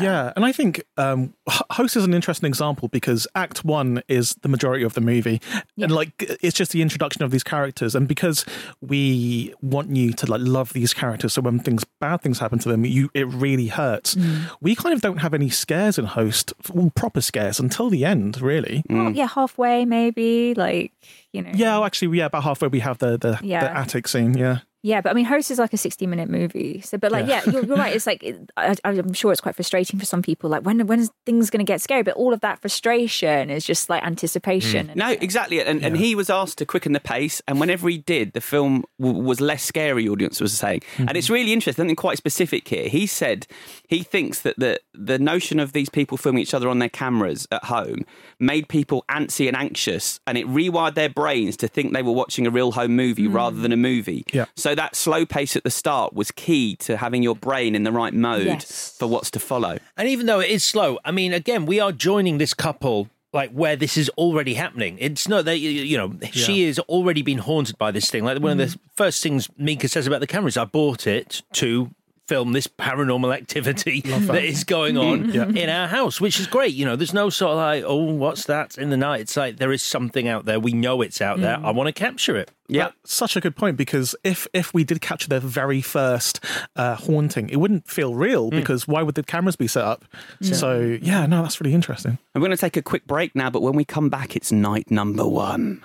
[0.00, 1.34] Yeah, and I think um,
[1.72, 5.40] Host is an interesting example because Act One is the majority of the movie,
[5.78, 8.46] and like it's just the introduction of these characters, and because
[8.80, 12.68] we want you to like love these characters, so when things bad things happen to
[12.68, 14.16] them, you it really hurts.
[14.60, 18.40] We kind of don't have any scares in Host, well, proper scares until the end,
[18.40, 18.82] really.
[18.90, 20.54] Oh, yeah, halfway maybe.
[20.54, 20.92] Like
[21.32, 21.50] you know.
[21.54, 23.64] Yeah, well, actually, yeah, about halfway we have the the, Yeah.
[23.64, 24.34] the attic scene.
[24.36, 26.80] Yeah, Yeah, but I mean, Host is like a sixty-minute movie.
[26.80, 27.94] So, but like, yeah, you're, you're right.
[27.94, 30.50] It's like it- I, I'm sure it's quite frustrating for some people.
[30.50, 32.02] Like, when when is things going to get scary?
[32.02, 34.86] But all of that frustration is just like anticipation.
[34.86, 34.90] Mm.
[34.90, 35.60] And, No, exactly.
[35.60, 38.84] And, and he was asked to quicken the pace, and whenever he did, the film
[39.00, 40.08] w- was less scary.
[40.08, 41.16] Audience was saying, and mm-hmm.
[41.16, 41.82] it's really interesting.
[41.82, 42.88] Something quite specific here.
[42.88, 43.46] He said
[43.86, 47.46] he thinks that the the notion of these people filming each other on their cameras
[47.52, 48.04] at home
[48.40, 52.48] made people antsy and anxious, and it rewired their brains to think they were watching
[52.48, 53.34] a real home movie mm.
[53.34, 54.24] rather than a movie.
[54.32, 54.46] Yeah.
[54.56, 57.92] So that slow pace at the start was key to having your brain in the
[57.92, 58.96] right mode Yes.
[58.98, 59.78] for what's to follow.
[59.96, 63.50] And even though it is slow, I mean, again, we are joining this couple like
[63.50, 64.98] where this is already happening.
[65.00, 68.24] It's not that you- you know she has already been haunted by this thing.
[68.24, 68.80] Like one of the mm.
[68.94, 71.90] first things Micah says about the camera is, "I bought it to."
[72.32, 76.72] Film this paranormal activity that is going on in our house, which is great.
[76.72, 79.20] You know, there's no sort of like, oh, what's that in the night?
[79.20, 80.58] It's like there is something out there.
[80.58, 81.60] We know it's out there.
[81.62, 82.50] I want to capture it.
[82.68, 82.84] Yeah.
[82.84, 86.42] That's such a good point because if if we did capture their very first
[86.74, 90.06] uh, haunting, it wouldn't feel real because why would the cameras be set up?
[90.40, 92.16] So yeah, no, that's really interesting.
[92.34, 94.90] I'm going to take a quick break now, but when we come back, it's night
[94.90, 95.84] number one.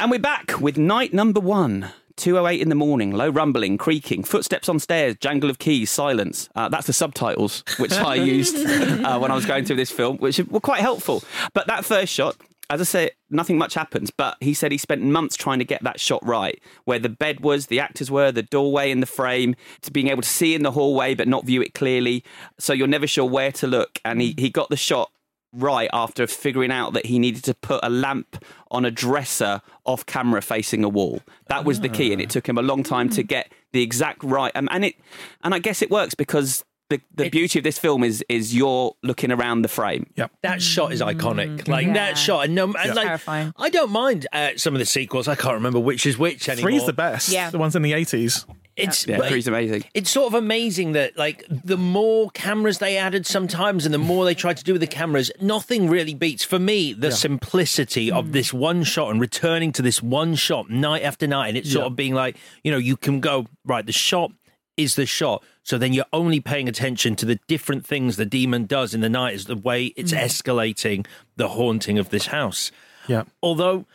[0.00, 1.90] And we're back with night number one.
[2.18, 6.48] 2.08 in the morning, low rumbling, creaking, footsteps on stairs, jangle of keys, silence.
[6.54, 10.18] Uh, that's the subtitles, which I used uh, when I was going through this film,
[10.18, 11.24] which were quite helpful.
[11.52, 12.36] But that first shot,
[12.70, 14.12] as I say, nothing much happens.
[14.12, 17.40] But he said he spent months trying to get that shot right, where the bed
[17.40, 20.62] was, the actors were, the doorway in the frame, to being able to see in
[20.62, 22.22] the hallway but not view it clearly.
[22.56, 23.98] So you're never sure where to look.
[24.04, 25.10] And he, he got the shot
[25.52, 30.04] right after figuring out that he needed to put a lamp on a dresser off
[30.06, 31.20] camera facing a wall.
[31.48, 34.22] That was the key, and it took him a long time to get the exact
[34.22, 34.52] right.
[34.54, 34.94] Um, and it,
[35.42, 38.94] and I guess it works because the, the beauty of this film is is you're
[39.02, 40.06] looking around the frame.
[40.16, 40.30] Yep.
[40.42, 41.68] That shot is iconic.
[41.68, 41.92] Like Yeah.
[41.94, 43.52] that shot, and no, and like Terrifying.
[43.56, 45.28] I don't mind uh, some of the sequels.
[45.28, 46.70] I can't remember which is which anymore.
[46.70, 47.28] Three's the best.
[47.28, 47.50] Yeah.
[47.50, 48.46] The ones in the 80s.
[48.78, 49.84] It's Yeah, but three's amazing.
[49.94, 54.24] It's sort of amazing that like the more cameras they added sometimes, and the more
[54.24, 58.26] they tried to do with the cameras, nothing really beats for me the simplicity of
[58.26, 58.32] mm.
[58.32, 61.82] this one shot and returning to this one shot night after night, and it's sort
[61.82, 61.86] Yeah.
[61.88, 63.84] of being like you know you can go right.
[63.84, 64.32] The shot
[64.76, 65.42] is the shot.
[65.64, 69.08] So then you're only paying attention to the different things the demon does in the
[69.10, 70.20] night, is the way it's mm.
[70.20, 72.70] escalating the haunting of this house.
[73.06, 73.24] Yeah.
[73.42, 73.86] Although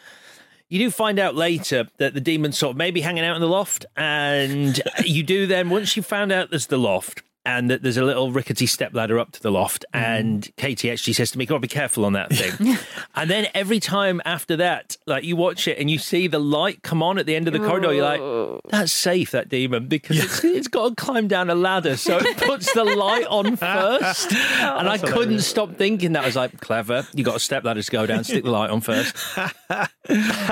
[0.74, 3.48] you do find out later that the demon's sort of maybe hanging out in the
[3.48, 7.98] loft, and you do then once you found out there's the loft and that there's
[7.98, 11.46] a little rickety step ladder up to the loft, and Katie actually says to me,
[11.46, 12.78] "God, be careful on that thing."
[13.16, 16.82] and then every time after that, like you watch it and you see the light
[16.84, 20.24] come on at the end of the corridor, you're like, "That's safe, that demon," because
[20.24, 24.32] it's, it's got to climb down a ladder, so it puts the light on first.
[24.32, 26.24] and I couldn't stop thinking that.
[26.24, 28.70] I was like, "Clever, you got a step ladder to go down, stick the light
[28.70, 29.16] on first.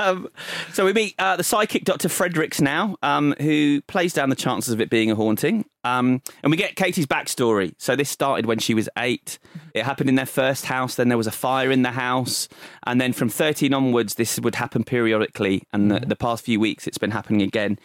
[0.00, 0.28] Um,
[0.72, 2.08] so we meet uh, the psychic Dr.
[2.08, 5.66] Fredrichs now, um, who plays down the chances of it being a haunting.
[5.84, 7.74] Um, and we get Katie's backstory.
[7.78, 9.38] So this started when she was eight.
[9.74, 10.94] It happened in their first house.
[10.94, 12.48] Then there was a fire in the house.
[12.86, 15.62] And then from 13 onwards, this would happen periodically.
[15.72, 17.78] And the, the past few weeks, it's been happening again.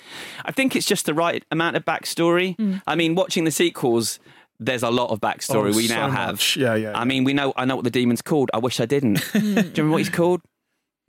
[0.46, 2.56] I think it's just the right amount of backstory.
[2.86, 4.20] I mean, watching the sequels,
[4.60, 6.34] there's a lot of backstory Oh, we so now have.
[6.34, 6.58] much.
[6.58, 7.04] Yeah, yeah, I yeah.
[7.06, 7.54] mean, we know.
[7.56, 8.50] I know what the demon's called.
[8.54, 9.24] I wish I didn't.
[9.34, 10.42] Do you remember what he's called?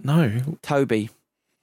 [0.03, 0.41] No.
[0.63, 1.11] Toby.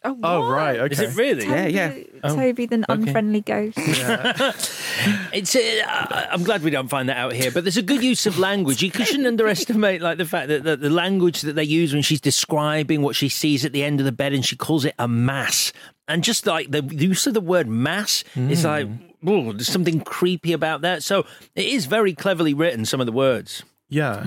[0.06, 0.80] Oh, Oh, right.
[0.80, 0.94] Okay.
[0.94, 1.46] Is it really?
[1.48, 1.90] Yeah, yeah.
[1.90, 3.78] Toby, Toby the unfriendly ghost.
[5.34, 5.56] It's.
[5.56, 8.40] Uh, I'm glad we don't find that out here, but there's a good use of
[8.40, 8.82] language.
[8.82, 12.22] You shouldn't underestimate like the fact that the, the language that they use when she's
[12.22, 15.08] describing what she sees at the end of the bed, and she calls it a
[15.08, 15.74] mass.
[16.08, 18.88] And just like the use of the word mass is like,
[19.26, 21.04] oh, there's something creepy about that.
[21.04, 21.26] So
[21.56, 22.86] it is very cleverly written.
[22.86, 23.64] Some of the words.
[23.88, 24.26] Yeah,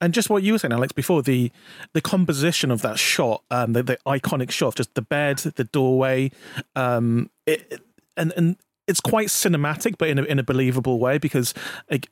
[0.00, 1.50] and just what you were saying, Alex, before the
[1.92, 5.64] the composition of that shot, um, the, the iconic shot, of just the bed, the
[5.64, 6.30] doorway,
[6.76, 7.82] um, it,
[8.16, 11.54] and and it's quite cinematic, but in a in a believable way because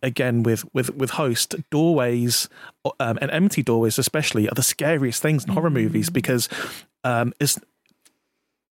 [0.03, 2.49] again, with with with host doorways
[2.99, 6.49] um, and empty doorways, especially, are the scariest things in horror movies because
[7.05, 7.59] um, it's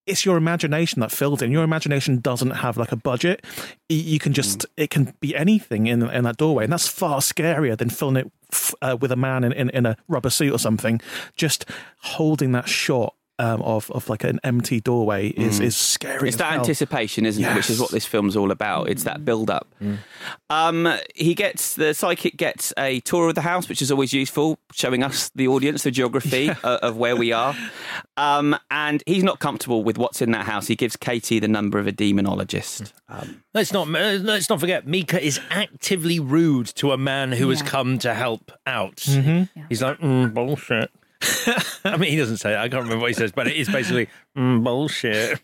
[0.09, 1.51] it's your imagination that fills in.
[1.51, 3.45] Your imagination doesn't have like a budget.
[3.87, 7.77] You can just it can be anything in in that doorway, and that's far scarier
[7.77, 10.59] than filling it f- uh, with a man in, in in a rubber suit or
[10.59, 10.99] something.
[11.35, 11.65] Just
[12.01, 13.13] holding that shot.
[13.41, 15.63] Um, of of like an empty doorway is Mm.
[15.63, 16.27] is scary.
[16.27, 16.59] It's as that hell.
[16.59, 17.55] anticipation, isn't it?
[17.55, 18.89] Which is what this film's all about.
[18.89, 19.65] It's that build up.
[20.49, 24.59] Um, he gets the psychic gets a tour of the house, which is always useful,
[24.73, 27.55] showing us the audience the geography uh, of where we are.
[28.17, 30.67] Um, and he's not comfortable with what's in that house.
[30.67, 32.91] He gives Katie the number of a demonologist.
[33.07, 37.49] Um, Let's not uh, let's not forget Micah is actively rude to a man who
[37.49, 38.97] has come to help out.
[38.97, 39.61] Mm-hmm.
[39.69, 40.91] He's like mm, bullshit.
[41.83, 42.59] I mean, he doesn't say that.
[42.59, 44.07] I can't remember what he says, but it is basically
[44.37, 45.39] mm, bullshit.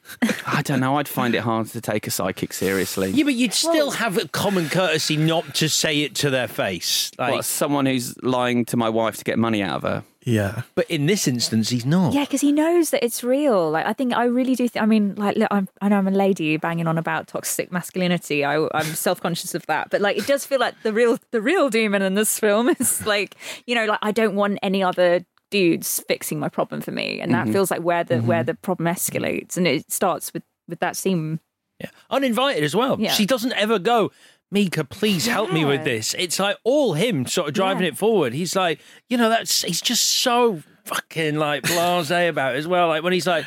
[0.48, 0.98] I don't know.
[0.98, 3.10] I'd find it hard to take a psychic seriously.
[3.12, 7.12] Yeah, but you'd still have a common courtesy not to say it to their face.
[7.18, 10.04] Like, What, someone who's lying to my wife to get money out of her.
[10.26, 10.64] Yeah.
[10.74, 12.14] But in this instance, he's not.
[12.14, 13.70] Yeah, because he knows that it's real.
[13.70, 14.68] Like I think I really do.
[14.68, 17.72] Th- I mean, like look, I'm, I know I'm a lady banging on about toxic
[17.72, 18.44] masculinity.
[18.44, 21.42] I, I'm self conscious of that, but like it does feel like the real the
[21.42, 23.36] real demon in this film is like
[23.68, 25.24] you know like I don't want any other
[25.56, 27.54] dudes fixing my problem for me, and that Mhm.
[27.54, 28.48] feels like where the where Mhm.
[28.48, 31.40] the problem escalates, and it starts with with that scene.
[31.80, 31.90] Yeah.
[32.10, 32.96] Uninvited as well.
[33.00, 33.12] Yeah.
[33.12, 34.12] She doesn't ever go,
[34.52, 36.16] Micah, please help me with this.
[36.18, 37.90] It's like all him sort of driving Yeah.
[37.90, 38.34] it forward.
[38.34, 38.80] He's like,
[39.10, 42.88] you know, that's he's just so fucking like blase about it as well.
[42.88, 43.46] Like when he's like,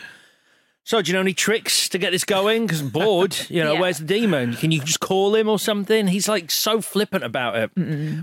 [0.88, 2.64] so do you know any tricks to get this going?
[2.66, 3.36] Because I'm bored.
[3.50, 3.80] You know, Yeah.
[3.80, 4.54] where's the demon?
[4.54, 6.06] Can you just call him or something?
[6.06, 7.70] He's like so flippant about it,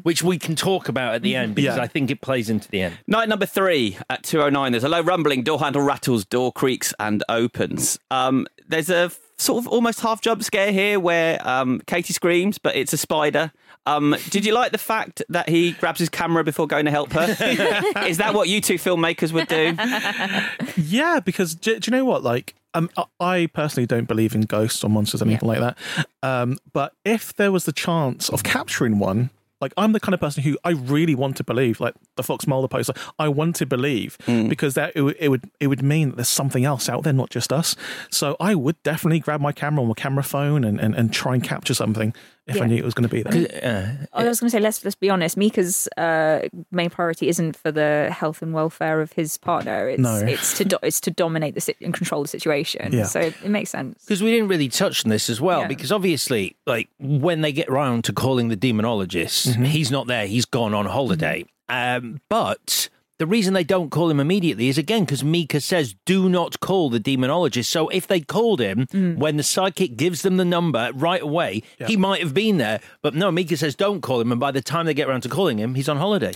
[0.03, 1.83] which we can talk about at the end because Yeah.
[1.83, 2.97] I think it plays into the end.
[3.05, 4.71] Night number three at 2.09.
[4.71, 7.99] There's a low rumbling, door handle rattles, door creaks and opens.
[8.09, 12.75] Um, there's a sort of almost half jump scare here where um, Katie screams, but
[12.75, 13.51] it's a spider.
[13.87, 17.11] Um, did you like the fact that he grabs his camera before going to help
[17.13, 17.23] her?
[18.07, 19.75] Is that what you two filmmakers would do?
[20.81, 22.23] Yeah, because do, do you know what?
[22.23, 25.77] Like, um, I- I personally don't believe in ghosts or monsters, or anything like that.
[26.23, 29.29] Um, but if there was the chance of capturing one,
[29.61, 32.45] like I'm the kind of person who I really want to believe, like the Fox
[32.45, 32.93] Mulder poster.
[33.17, 36.27] I want to believe because that it, would- it would it would mean that there's
[36.29, 37.75] something else out there, not just us.
[38.11, 41.35] So I would definitely grab my camera or my camera phone and, and, and try
[41.35, 42.13] and capture something
[42.47, 44.07] if I knew it was going to be there.
[44.13, 45.35] I was going to say, let's let's be honest.
[45.37, 46.41] Micah's uh,
[46.71, 49.89] main priority isn't for the health and welfare of his partner.
[49.89, 50.15] It's No.
[50.17, 52.93] it's to do, it's to dominate the sit- and control the situation.
[52.93, 53.05] Yeah.
[53.05, 54.03] So it makes sense.
[54.05, 55.67] Because we didn't really touch on this as well, Yeah.
[55.67, 59.63] because obviously, like when they get round to calling the demonologist, Mm-hmm.
[59.65, 61.45] he's not there; he's gone on holiday.
[61.67, 66.27] Um, but the reason they don't call him immediately is again because Micah says, "Do
[66.29, 69.17] not call the demonologist." So if they called him Mm.
[69.17, 72.79] when the psychic gives them the number right away, he might have been there.
[73.01, 75.29] But no, Micah says, "Don't call him," and by the time they get around to
[75.29, 76.33] calling him, he's on holiday.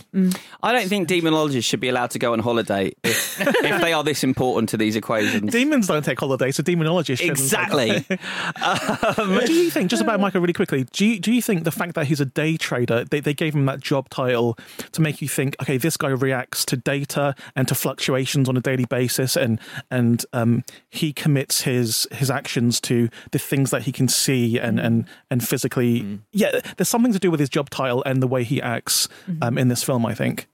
[0.64, 4.04] I don't think demonologists should be allowed to go on holiday if, if they are
[4.04, 5.52] this important to these equations.
[5.52, 7.38] Demons don't take holidays, so demonologists shouldn't.
[7.38, 8.06] take Exactly.
[8.10, 11.72] But do you think, just about Michael really quickly, do you, do you think the
[11.72, 14.58] fact that he's a day trader, they, they gave him that job title
[14.94, 18.62] to make you think, okay, this guy reacts to data and to fluctuations on a
[18.62, 19.60] daily basis, and
[19.92, 24.80] and um, he commits his his actions to the things that he can see and
[24.80, 26.20] and and physically.
[26.32, 29.08] Yeah, there's something to do with his job title and the way he acts
[29.42, 30.06] um, in this film.
[30.06, 30.48] I think.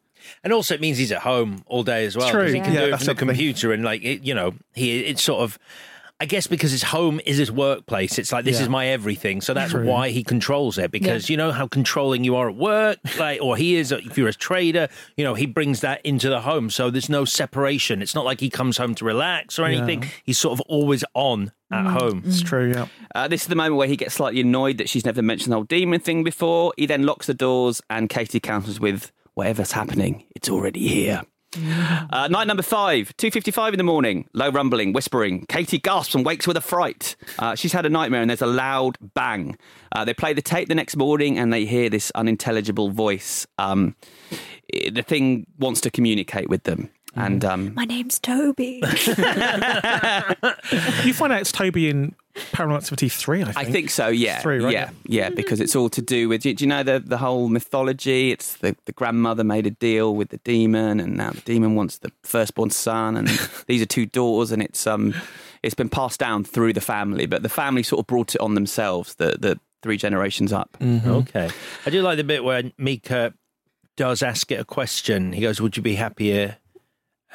[0.44, 2.30] And also, it means he's at home all day as well.
[2.32, 2.46] True.
[2.46, 3.28] 'cause He can Yeah, do it that's from the the thing.
[3.28, 5.60] computer, and like it, you know, he it's sort of.
[6.22, 8.64] I guess because his home is his workplace, it's like this Yeah.
[8.64, 9.42] is my everything.
[9.42, 9.86] So that's True.
[9.86, 10.90] why he controls it.
[10.90, 11.34] Because Yeah.
[11.34, 14.34] you know how controlling you are at work, like or he is if you're a
[14.34, 14.88] trader.
[15.18, 18.02] You know he brings that into the home, so there's no separation.
[18.02, 20.04] It's not like he comes home to relax or anything.
[20.04, 20.10] Yeah.
[20.24, 22.24] He's sort of always on at home.
[22.26, 22.72] It's true.
[22.74, 22.86] Yeah.
[23.14, 25.56] Uh, this is the moment where he gets slightly annoyed that she's never mentioned the
[25.58, 26.74] whole demon thing before.
[26.78, 31.24] He then locks the doors, and Katie counters with, "Whatever's happening, it's already here."
[31.58, 34.28] Uh, night number five, two fifty-five in the morning.
[34.34, 35.46] Low rumbling, whispering.
[35.48, 37.16] Katie gasps and wakes with a fright.
[37.40, 39.58] Uh, she's had a nightmare, and there's a loud bang.
[39.92, 43.48] Uh, they play the tape the next morning, and they hear this unintelligible voice.
[43.58, 43.96] Um,
[44.72, 48.82] the thing wants to communicate with them, and um, My name's Toby.
[51.04, 53.42] you find out it's Toby in Paranormal Activity three.
[53.42, 53.58] I think.
[53.58, 54.08] I think so.
[54.10, 54.74] Yeah, Three, right?
[54.74, 55.30] yeah, yeah.
[55.30, 56.42] Because it's all to do with.
[56.42, 58.32] Do you know the the whole mythology?
[58.32, 62.00] It's the the grandmother made a deal with the demon, and now the demon wants
[62.00, 63.28] the firstborn son, and
[63.68, 65.14] these are two daughters, and it's um,
[65.64, 68.54] it's been passed down through the family, but the family sort of brought it on
[68.54, 69.16] themselves.
[69.16, 70.76] The the three generations up.
[70.82, 71.50] Okay.
[71.86, 73.34] I do like the bit where Micah
[73.96, 75.32] does ask it a question.
[75.32, 76.58] He goes, Would you be happier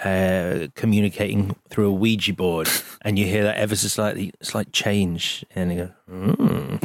[0.04, 2.68] uh, communicating through a Ouija board?
[3.02, 5.42] And you hear that ever so slightly slight change.
[5.54, 6.78] And he goes, mm.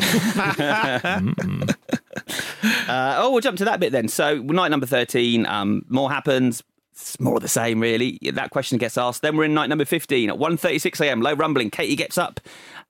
[2.87, 4.07] Uh, oh, we'll jump to that bit then.
[4.07, 6.63] So, night number 13, um, more happens.
[6.93, 8.17] It's more of the same, really.
[8.31, 9.21] That question gets asked.
[9.21, 11.21] Then we're in night number 15 at 1.36 a.m.
[11.21, 11.69] Low rumbling.
[11.69, 12.39] Katie gets up.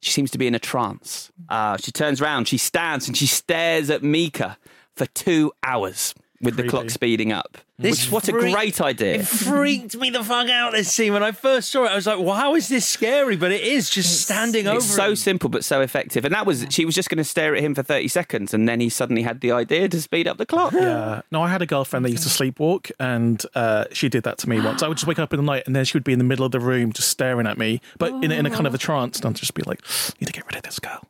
[0.01, 1.32] She seems to be in a trance.
[1.49, 4.57] Uh, she turns around, she stands, and she stares at Micah
[4.95, 7.57] for two hours with the clock speeding up.
[7.78, 9.15] This Which, what a great idea.
[9.15, 11.89] It freaked me the fuck out this scene when I first saw it.
[11.91, 14.78] I was like, "Wow, is this scary?" But it is just standing over.
[14.78, 15.15] It's so him.
[15.17, 16.23] simple but so effective.
[16.23, 18.69] And that was, she was just going to stare at him for 30 seconds and
[18.69, 20.73] then he suddenly had the idea to speed up the clock.
[20.86, 21.21] Yeah.
[21.32, 24.49] No, I had a girlfriend that used to sleepwalk, and uh, she did that to
[24.49, 24.84] me once.
[24.84, 26.26] I would just wake up in the night, and then she would be in the
[26.26, 28.76] middle of the room, just staring at me, but in, a- in a kind of
[28.76, 29.82] a trance, and I'd just be like,
[30.21, 30.99] "Need to get rid of this girl."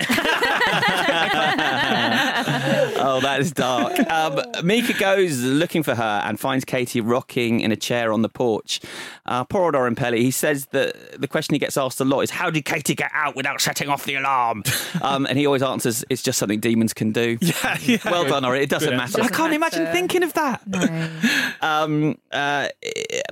[2.98, 4.00] oh, that is dark.
[4.10, 8.30] Um, Micah goes looking for her and finds Katie rocking in a chair on the
[8.30, 8.80] porch.
[9.26, 12.22] Uh, poor old Oren Peli, he says that the question he gets asked a lot
[12.22, 14.64] is, How did Katie get out without setting off the alarm?
[15.02, 17.38] Um, and he always answers, It's just something demons can do.
[17.42, 17.98] yeah, yeah.
[18.06, 18.62] Well done, Oren.
[18.62, 19.18] It doesn't Good matter.
[19.18, 20.62] I Doesn't can't imagine thinking of that.
[21.62, 22.68] Um, uh,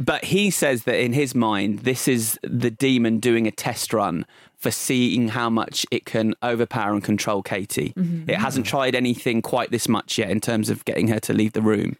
[0.01, 4.25] but he says that in his mind, this is the demon doing a test run
[4.57, 7.93] for seeing how much it can overpower and control Katie.
[7.95, 11.53] It hasn't tried anything quite this much yet in terms of getting her to leave
[11.53, 11.97] the room.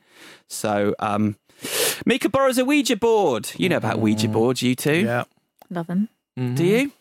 [0.47, 1.35] So, um,
[2.05, 3.51] Micah borrows a Ouija board.
[3.57, 4.97] You know about Ouija boards, you two.
[5.05, 5.23] Yeah.
[5.69, 6.09] Love them.
[6.35, 6.91] Do you?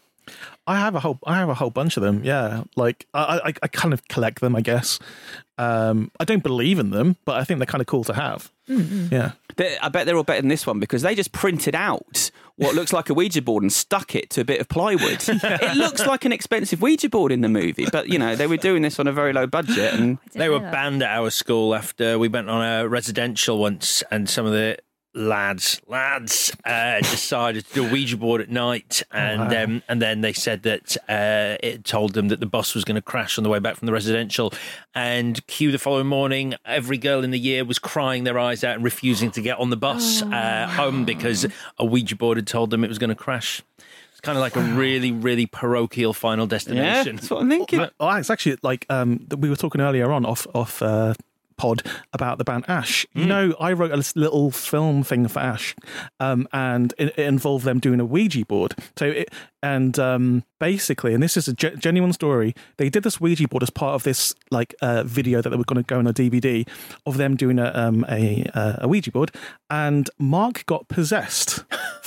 [0.66, 2.22] I have a whole I have a whole bunch of them.
[2.22, 4.54] Yeah, like I I, I kind of collect them.
[4.54, 4.98] I guess.
[5.58, 8.50] Um, I don't believe in them, but I think they're kind of cool to have.
[8.68, 9.32] Yeah.
[9.56, 12.74] They- I bet they're all better than this one because they just printed out what
[12.74, 15.22] looks like a Ouija board and stuck it to a bit of plywood.
[15.28, 18.56] It looks like an expensive Ouija board in the movie, but you know they were
[18.56, 22.18] doing this on a very low budget, and They were banned at our school after
[22.18, 24.78] we went on a residential once, and some of the
[25.14, 30.20] lads, lads, uh, decided to do a Ouija board at night, and um, and then
[30.20, 33.44] they said that uh, it told them that the bus was going to crash on
[33.44, 34.52] the way back from the residential,
[34.94, 38.76] and cue the following morning, every girl in the year was crying their eyes out
[38.76, 41.46] and refusing to get on the bus uh, home because
[41.78, 43.62] a Ouija board had told them it was going to crash.
[44.12, 47.16] It's kind of like a really, really parochial final yeah, destination.
[47.16, 47.86] that's what I'm thinking.
[47.98, 51.14] Oh, it's actually like um, we were talking earlier on off off uh,
[51.62, 51.82] pod
[52.12, 53.06] about the band Ash.
[53.14, 55.76] You know, I wrote a little film thing for Ash,
[56.18, 58.74] um, and it, it involved them doing a Ouija board.
[58.96, 59.32] So it
[59.62, 62.54] and um, basically, and this is a ge- genuine story.
[62.78, 65.64] They did this Ouija board as part of this like uh, video that they were
[65.64, 66.68] going to go on a DVD
[67.06, 69.30] of them doing a um, a, uh, a Ouija board,
[69.70, 71.61] and Mark got possessed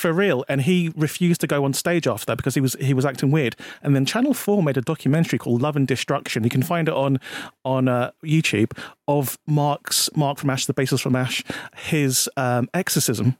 [0.05, 2.93] for real, and he refused to go on stage after that because he was he
[2.93, 3.55] was acting weird.
[3.81, 6.43] And then Channel Four made a documentary called Love and Destruction.
[6.43, 7.19] You can find it on
[7.63, 8.77] on uh, YouTube
[9.07, 11.43] of Mark's Mark from Ash, the bassist from Ash,
[11.75, 13.35] his um, exorcism.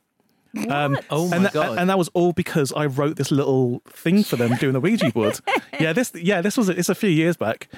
[0.70, 1.78] Um, Oh my and God.
[1.78, 5.12] And that was all because I wrote this little thing for them doing the Ouija
[5.12, 5.40] board.
[5.80, 7.70] yeah, this yeah this was it's a few years back.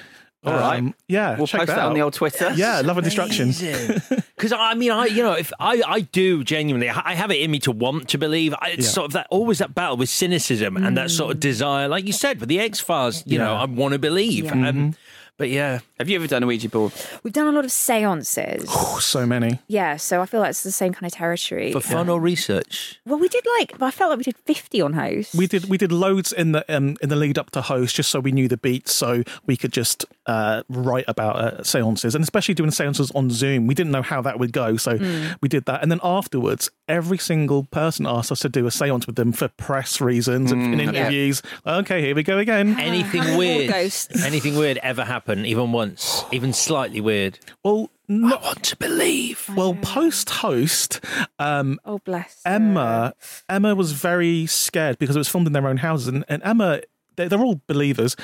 [0.44, 0.78] All right.
[0.78, 1.88] Um, yeah, We'll check post that out.
[1.88, 2.52] on the old Twitter.
[2.54, 3.48] Yeah, Love and Destruction.
[4.36, 7.50] Because I mean, I you know, if I I do genuinely, I have it in
[7.50, 8.54] me to want to believe.
[8.60, 8.92] I- It's Yeah.
[8.92, 12.12] sort of that always that battle with cynicism and that sort of desire, like you
[12.12, 13.24] said, with the X Files.
[13.26, 14.44] You know, I want to believe.
[14.44, 14.68] Yeah.
[14.68, 14.94] Um,
[15.38, 16.92] but yeah, Have you ever done a Ouija board?
[17.22, 18.66] We've done a lot of seances.
[18.68, 19.60] Oh, so many.
[19.68, 21.72] yeah, so I feel like it's the same kind of territory.
[21.72, 23.00] for fun or research.
[23.06, 25.34] well, we did like, I felt like we did 50 on host.
[25.34, 28.10] We did we did loads in the um, in the lead up to host just
[28.10, 32.22] so we knew the beats so we could just uh, write about uh, seances and
[32.22, 34.96] especially doing seances on Zoom we didn't know how that would go so
[35.40, 39.06] we did that and then afterwards every single person asked us to do a seance
[39.06, 43.70] with them for press reasons and in interviews okay here we go again Anything weird?
[43.70, 44.22] ghosts.
[44.24, 45.46] Anything weird ever happen?
[45.46, 46.24] Even once?
[46.32, 47.38] Even slightly weird?
[47.64, 49.50] well I not want to believe.
[49.54, 51.04] well post host
[51.38, 52.40] um, Oh, bless.
[52.44, 52.52] her.
[52.52, 53.14] Emma
[53.48, 56.80] Emma was very scared because it was filmed in their own houses and, and Emma
[57.16, 58.16] they're, they're all believers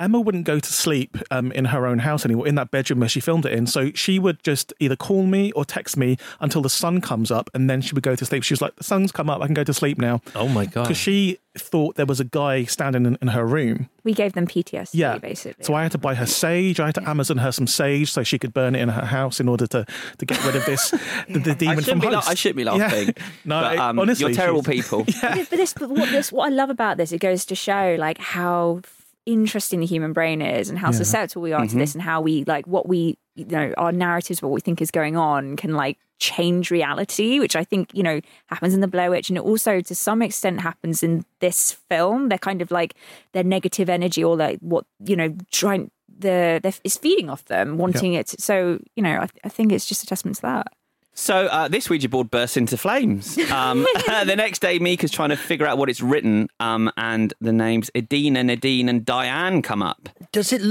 [0.00, 3.08] Emma wouldn't go to sleep um, in her own house anymore, in that bedroom where
[3.08, 3.66] she filmed it in.
[3.66, 7.50] So she would just either call me or text me until the sun comes up,
[7.54, 8.42] and then she would go to sleep.
[8.42, 10.64] She was like, "The sun's come up, I can go to sleep now," Oh my
[10.66, 10.84] god!
[10.84, 13.88] because she thought there was a guy standing in, in her room.
[14.04, 15.64] We gave them PTSD, Yeah, basically.
[15.64, 16.78] So I had to buy her sage.
[16.80, 19.40] I had to Amazon her some sage so she could burn it in her house
[19.40, 19.84] in order to
[20.18, 20.90] to get rid of this
[21.28, 22.72] the, the I demon from shouldn't, la- I shouldn't be Yeah.
[22.74, 23.14] laughing.
[23.44, 25.04] No, but, it- um, honestly, you're terrible she's- people.
[25.22, 28.18] but this, but what this, what I love about this, it goes to show like
[28.18, 28.80] how
[29.26, 31.78] interesting the human brain is, and how susceptible we are to mm-hmm.
[31.78, 34.90] this, and how we like what we, you know, our narratives, what we think is
[34.90, 39.10] going on, can like change reality, which I think you know happens in the Blair
[39.10, 42.28] Witch, and it also to some extent happens in this film.
[42.28, 42.94] They're kind of like
[43.32, 47.78] their negative energy, or like what you know, trying the, the is feeding off them,
[47.78, 48.28] wanting it.
[48.40, 50.72] So you know, I, I think it's just a testament to that.
[51.20, 53.36] So uh, this Ouija board bursts into flames.
[53.50, 53.86] Um,
[54.24, 57.90] the next day, Mika's trying to figure out what it's written, um, and the names
[57.94, 60.08] Edina, Nadine, and Diane come up.
[60.32, 60.62] Does it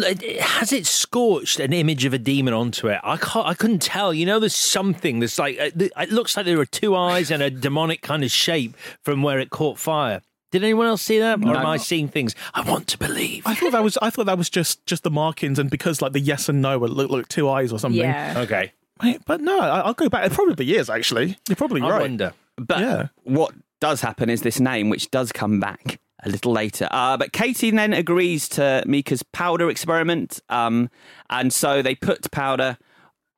[0.41, 3.00] has it scorched an image of a demon onto it?
[3.04, 3.45] I can't.
[3.45, 4.12] I couldn't tell.
[4.12, 7.43] You know, there's something that's like uh, it looks like there are two eyes and
[7.43, 10.22] a demonic kind of shape from where it caught fire.
[10.52, 13.43] Did anyone else see that, or am I seeing things I want to believe?
[13.45, 16.14] I thought that was I thought that was just just the markings, and because like
[16.14, 18.02] the yes and no were look, look two eyes or something.
[18.02, 18.34] Yeah.
[18.38, 18.72] Okay.
[19.26, 20.26] But no, I- I'll go back.
[20.26, 21.38] It probably is actually.
[21.47, 22.02] You're probably I right.
[22.02, 22.34] wonder.
[22.58, 23.08] But Yeah.
[23.24, 26.88] what does happen is this name, which does come back a little later.
[26.91, 30.89] Uh, but Katie then agrees to Micah's powder experiment, um,
[31.30, 32.78] and so they put powder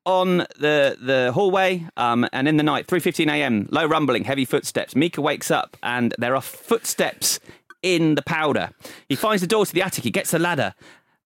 [0.04, 1.88] on the the hallway.
[1.96, 4.96] Um, and in the night, three fifteen a.m., low rumbling, heavy footsteps.
[4.96, 7.40] Micah wakes up, and there are footsteps
[7.84, 8.72] in the powder.
[9.10, 10.04] He finds the door to the attic.
[10.04, 10.74] He gets the ladder.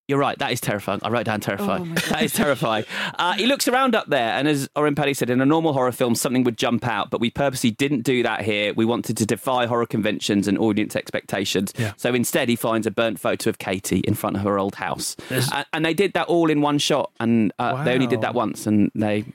[0.08, 0.38] You're right.
[0.38, 1.00] That is terrifying.
[1.04, 1.96] I wrote down terrifying.
[2.10, 2.86] that is terrifying.
[3.18, 5.92] Uh, he looks around up there, and as Oren Peli said, in a normal horror
[5.92, 8.72] film, something would jump out, but we purposely didn't do that here.
[8.74, 11.74] We wanted to defy horror conventions and audience expectations.
[11.78, 11.94] Yeah.
[11.98, 15.16] So instead, he finds a burnt photo of Katie in front of her old house,
[15.52, 18.36] A- and they did that all in one shot, and uh, they only did that
[18.36, 19.26] once, and they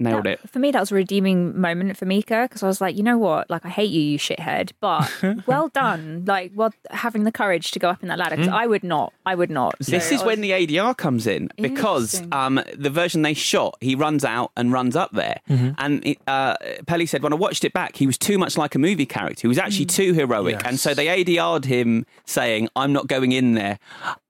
[0.00, 0.50] nailed That- it.
[0.50, 3.18] For me, that was a redeeming moment for Micah because I was like, you know
[3.18, 3.48] what?
[3.50, 5.10] Like, I hate you, you shithead, but
[5.46, 6.24] well done.
[6.26, 9.12] Like, well, having the courage to go up in that ladder because I would not.
[9.26, 9.76] I would not.
[9.78, 13.76] This So is I when the ADR comes in because um, the version they shot,
[13.80, 15.40] he runs out and runs up there.
[15.48, 18.74] And it, uh, Peli said, when I watched it back, he was too much like
[18.74, 19.42] a movie character.
[19.42, 20.60] He was actually too heroic.
[20.64, 23.78] And so they ADR'd him saying, I'm not going in there.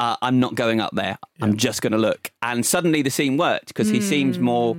[0.01, 1.19] Uh, I'm not going up there.
[1.41, 2.31] I'm just going to look.
[2.43, 4.77] And suddenly the scene worked because he seems more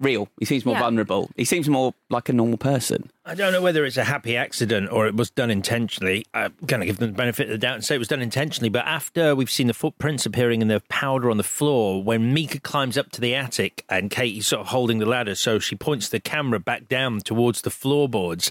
[0.00, 0.28] real.
[0.38, 0.80] He seems more Yeah.
[0.80, 1.30] vulnerable.
[1.36, 3.10] He seems more like a normal person.
[3.24, 6.24] I don't know whether it's a happy accident or it was done intentionally.
[6.34, 8.22] I'm going to give them the benefit of the doubt and say it was done
[8.22, 8.70] intentionally.
[8.70, 12.58] But after we've seen the footprints appearing in the powder on the floor, when Micah
[12.60, 16.08] climbs up to the attic and Katie's sort of holding the ladder, so she points
[16.08, 18.50] the camera back down towards the floorboards,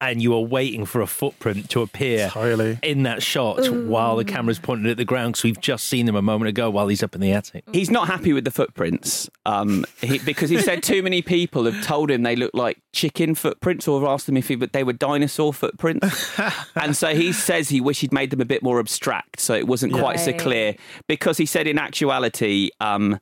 [0.00, 2.78] and you are waiting for a footprint to appear Entirely.
[2.82, 6.16] in that shot while the camera's pointed at the ground because we've just seen him
[6.16, 7.64] a moment ago while he's up in the attic.
[7.72, 11.84] He's not happy with the footprints um, he, because he said too many people have
[11.84, 14.84] told him they look like chicken footprints or have asked him if he, but they
[14.84, 16.38] were dinosaur footprints.
[16.76, 19.66] and so he says he wished he'd made them a bit more abstract so it
[19.66, 20.74] wasn't quite so clear
[21.06, 23.20] because he said in actuality um,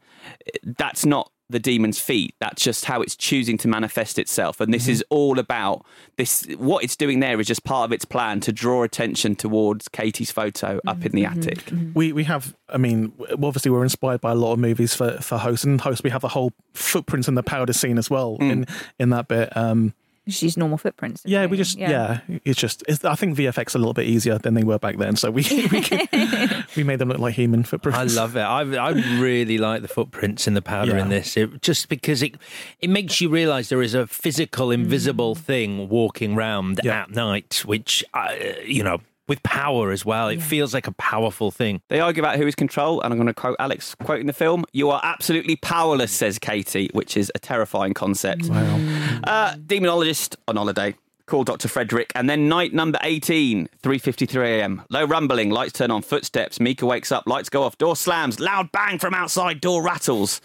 [0.63, 2.35] that's not the demon's feet.
[2.41, 4.61] That's just how it's choosing to manifest itself.
[4.61, 4.93] And this mm-hmm.
[4.93, 5.85] is all about
[6.17, 9.89] this what it's doing there is just part of its plan to draw attention towards
[9.89, 11.41] katie's photo up in the mm-hmm.
[11.41, 11.49] Mm-hmm.
[11.49, 11.95] attic.
[11.95, 12.55] We we have.
[12.69, 16.05] I mean, obviously we're inspired by a lot of movies for for host and host.
[16.05, 18.51] We have the whole footprints in the powder scene as well mm.
[18.51, 18.67] in
[18.99, 19.57] in that bit.
[19.57, 19.95] Um,
[20.29, 21.23] just use normal footprints.
[21.25, 22.21] yeah, we just yeah.
[22.45, 25.17] it's just it's, I think VFX a little bit easier than they were back then,
[25.17, 26.09] so we we, could-
[26.77, 27.99] we made them look like human footprints.
[28.17, 28.41] I love it.
[28.41, 31.03] I, I really like the footprints in the powder Yeah.
[31.03, 32.37] in this, it, just because it
[32.81, 37.03] it makes you realise there is a physical, invisible thing walking round Yeah.
[37.03, 38.33] at night, which uh,
[38.65, 38.99] you know,
[39.29, 40.29] with power as well.
[40.29, 41.81] It feels like a powerful thing.
[41.89, 44.65] They argue about who is control, and I'm going to quote Alex quoting the film:
[44.73, 48.49] "You are absolutely powerless," says Katie, which is a terrifying concept.
[49.25, 50.95] Uh, demonologist on holiday.
[51.29, 51.69] Call Dr.
[51.69, 54.83] Frederick, and then night number 18, 3.53 a.m.
[54.89, 56.59] Low rumbling, lights turn on, footsteps.
[56.59, 60.41] Micah wakes up, lights go off, door slams, loud bang from outside, door rattles.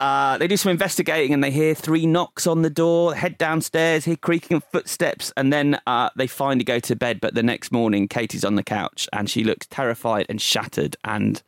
[0.00, 4.06] Uh, they do some investigating and they hear three knocks on the door, head downstairs,
[4.06, 7.20] hear creaking footsteps, and then uh, they finally go to bed.
[7.20, 11.40] But the next morning, Katie's on the couch and she looks terrified and shattered and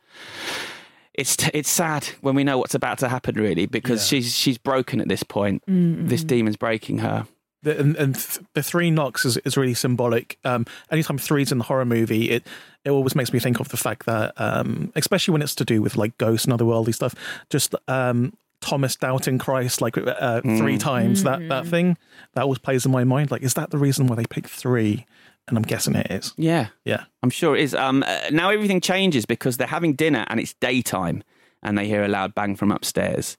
[1.13, 4.57] it's t- it's sad when we know what's about to happen, really, because she's she's
[4.57, 5.61] broken at this point.
[6.07, 7.27] This demon's breaking her.
[7.63, 10.37] The, and, and th- the three knocks is, is really symbolic.
[10.43, 12.45] Um, anytime three's in the horror movie, it
[12.83, 15.81] it always makes me think of the fact that, um, especially when it's to do
[15.83, 17.13] with like ghosts and otherworldly stuff,
[17.51, 21.23] just um, Thomas doubting Christ like uh, three times.
[21.23, 21.97] That that thing
[22.33, 23.29] that always plays in my mind.
[23.31, 25.05] Like, is that the reason why they picked three?
[25.47, 26.33] And I'm guessing it is.
[26.37, 27.03] Yeah, Yeah.
[27.23, 27.73] I'm sure it is.
[27.75, 31.23] Um, uh, now everything changes because they're having dinner and it's daytime,
[31.63, 33.37] and they hear a loud bang from upstairs,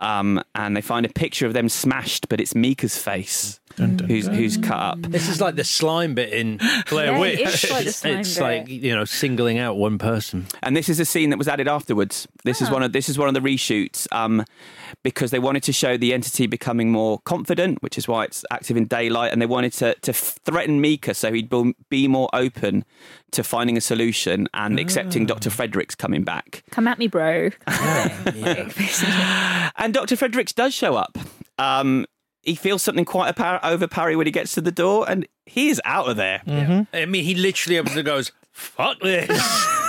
[0.00, 4.56] um, and they find a picture of them smashed, but it's Micah's face, who's who's
[4.56, 5.02] cut up.
[5.02, 6.58] This is like the slime bit in
[6.88, 7.40] Blair Yeah, Witch.
[7.40, 8.42] it is like the slime it's bit.
[8.42, 10.46] like you know singling out one person.
[10.62, 12.26] And this is a scene that was added afterwards.
[12.44, 14.44] This is one of this is one of the reshoots um,
[15.02, 18.76] because they wanted to show the entity becoming more confident, which is why it's active
[18.76, 22.84] in daylight, and they wanted to to threaten Micah so he'd be- be more open
[23.32, 25.50] to finding a solution and accepting Dr.
[25.50, 26.62] Fredrichs coming back.
[26.70, 27.50] Come at me, bro.
[29.78, 30.16] And Dr.
[30.16, 31.18] Fredrichs does show up.
[31.58, 32.06] Um,
[32.46, 35.80] he feels something quite apar- overpowering when he gets to the door, and he is
[35.84, 36.40] out of there.
[36.94, 39.28] I mean, he literally opens and goes, "Fuck this!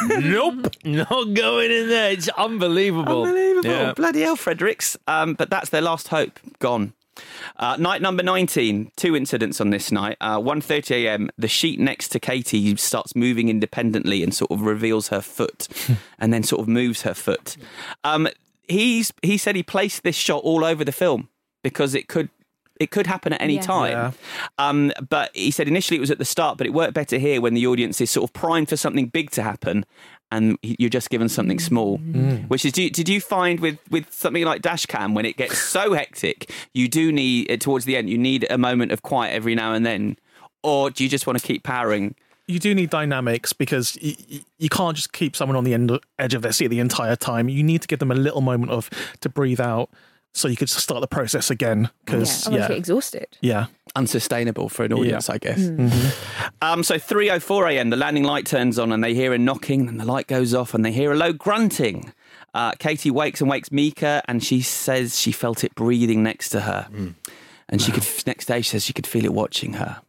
[0.08, 3.24] nope, not going in there." It's unbelievable.
[3.24, 3.70] Unbelievable.
[3.70, 3.94] Yeah.
[3.94, 4.98] Bloody hell, Fredrichs.
[5.08, 6.40] Um, but that's their last hope.
[6.60, 6.94] Gone.
[7.56, 10.18] Uh, night number 19, two incidents on this night.
[10.22, 15.22] Uh, 1.30am, the sheet next to Katie starts moving independently and sort of reveals her
[15.22, 15.68] foot
[16.20, 17.58] and then sort of moves her foot.
[18.04, 18.28] Um,
[18.68, 21.30] he's He said he placed this shot all over the film
[21.64, 22.30] because it could
[22.80, 23.62] it could happen at any Yeah.
[23.62, 23.92] time.
[23.92, 24.12] Yeah.
[24.58, 27.42] Um, but he said initially it was at the start, but it worked better here
[27.42, 29.86] when the audience is sort of primed for something big to happen,
[30.32, 31.98] and you're just given something small.
[32.48, 35.94] Which is, do did you find with with something like Dashcam when it gets so
[36.02, 39.56] hectic, you do need uh, towards the end, you need a moment of quiet every
[39.56, 40.18] now and then,
[40.64, 42.16] or do you just want to keep powering?
[42.50, 46.34] you do need dynamics because you, you can't just keep someone on the end, edge
[46.34, 47.50] of their seat the entire time.
[47.50, 49.90] You need to give them a little moment of to breathe out,
[50.38, 51.90] so you could start the process again.
[52.06, 53.28] Because otherwise you yeah, get exhausted.
[53.42, 53.66] yeah,
[53.96, 55.60] Unsustainable for an audience, I guess.
[55.60, 56.16] Mm.
[56.62, 57.90] Um, so 3:04 a.m.
[57.90, 60.74] The landing light turns on, and they hear a knocking, and the light goes off,
[60.74, 62.14] and they hear a low grunting.
[62.54, 66.62] Uh, Katie wakes and wakes Micah, and she says she felt it breathing next to
[66.62, 66.88] her,
[67.70, 68.06] and she could.
[68.26, 70.02] Next day, she says she could feel it watching her.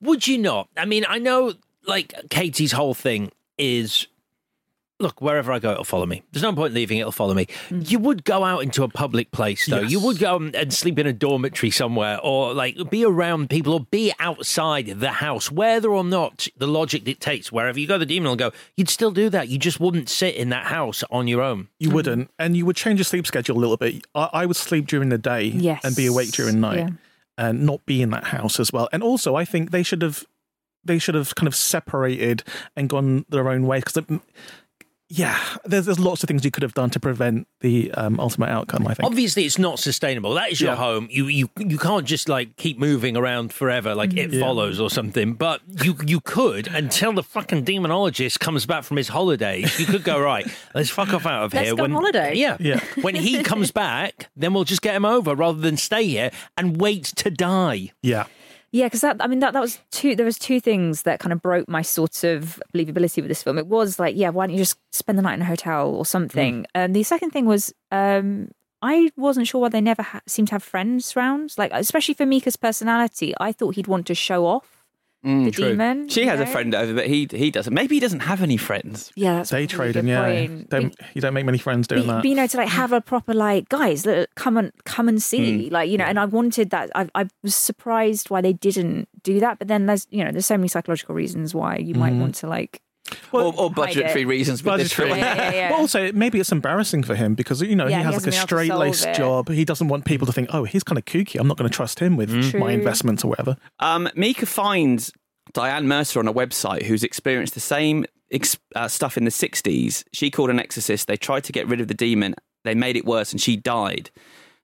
[0.00, 0.68] Would you not?
[0.76, 1.54] I mean, I know
[1.86, 4.06] like Katie's whole thing is
[5.00, 6.22] look, wherever I go, it'll follow me.
[6.32, 7.46] There's no point leaving, it'll follow me.
[7.68, 7.90] Mm.
[7.90, 9.80] You would go out into a public place, though.
[9.80, 13.72] You would go um, and sleep in a dormitory somewhere or like be around people
[13.72, 18.06] or be outside the house, whether or not the logic dictates wherever you go, the
[18.06, 18.52] demon will go.
[18.76, 19.48] You'd still do that.
[19.48, 21.68] You just wouldn't sit in that house on your own.
[21.78, 21.94] you mm.
[21.94, 24.06] wouldn't, and you would change your sleep schedule a little bit.
[24.14, 25.84] I, I would sleep during the day Yes.
[25.84, 26.88] and be awake during night, Yeah.
[27.36, 28.88] and not be in that house as well.
[28.92, 30.24] And also, I think they should have
[30.86, 32.42] they should have kind of separated
[32.76, 34.20] and gone their own way because.
[35.10, 38.48] Yeah, there's there's lots of things you could have done to prevent the um, ultimate
[38.48, 38.86] outcome.
[38.86, 39.06] I think.
[39.06, 40.32] Obviously, it's not sustainable.
[40.34, 40.76] That is your Yeah.
[40.76, 41.08] home.
[41.10, 44.40] You you you can't just like keep moving around forever, like it Yeah.
[44.40, 45.34] follows or something.
[45.34, 49.78] But you you could until the fucking demonologist comes back from his holidays.
[49.78, 50.46] You could go right.
[50.74, 51.76] Let's fuck off out of Let's here.
[51.76, 52.34] go on holiday.
[52.36, 52.80] Yeah, Yeah.
[53.02, 56.80] when he comes back, then we'll just get him over rather than stay here and
[56.80, 57.92] wait to die.
[58.02, 58.24] Yeah.
[58.74, 60.16] Yeah, because that I mean that that was two.
[60.16, 63.56] There was two things that kind of broke my sort of believability with this film.
[63.56, 66.04] It was like, yeah, why don't you just spend the night in a hotel or
[66.04, 66.66] something?
[66.74, 68.50] And the second thing was, um,
[68.82, 71.54] I wasn't sure why they never ha- seemed to have friends round.
[71.56, 74.83] Like, especially for Micah's personality, I thought he'd want to show off
[75.24, 76.08] the demon.
[76.08, 77.72] She you has a friend over, but he he doesn't.
[77.72, 79.10] Maybe he doesn't have any friends.
[79.16, 80.46] Yeah, that's Day trading, good yeah.
[80.68, 82.28] Don't, you don't make many friends doing but, that.
[82.28, 85.22] you know, to like have a proper like guys, look, come and come and Mm.
[85.22, 86.90] see, like you know, and I wanted that.
[86.94, 90.46] I, I was surprised why they didn't do that, but then there's you know, there's
[90.46, 92.80] so many psychological reasons why you might want to like.
[93.32, 94.26] Or, or hide budgetary it.
[94.26, 95.18] reasons with this Budgetary.
[95.20, 95.68] Yeah, yeah, yeah.
[95.70, 98.34] But also, maybe it's embarrassing for him because you know Yeah, he he has hasn't
[98.34, 99.48] like a been able to straight laced job.
[99.50, 101.38] He doesn't want people to think, "Oh, he's kind of kooky.
[101.38, 105.12] I'm not going to trust him with my investments or whatever." Um, Micah finds
[105.52, 110.04] Diane Mercer on a website who's experienced the same ex- uh, stuff in the 60s.
[110.12, 111.06] She called an exorcist.
[111.06, 112.34] They tried to get rid of the demon.
[112.64, 114.10] They made it worse and she died.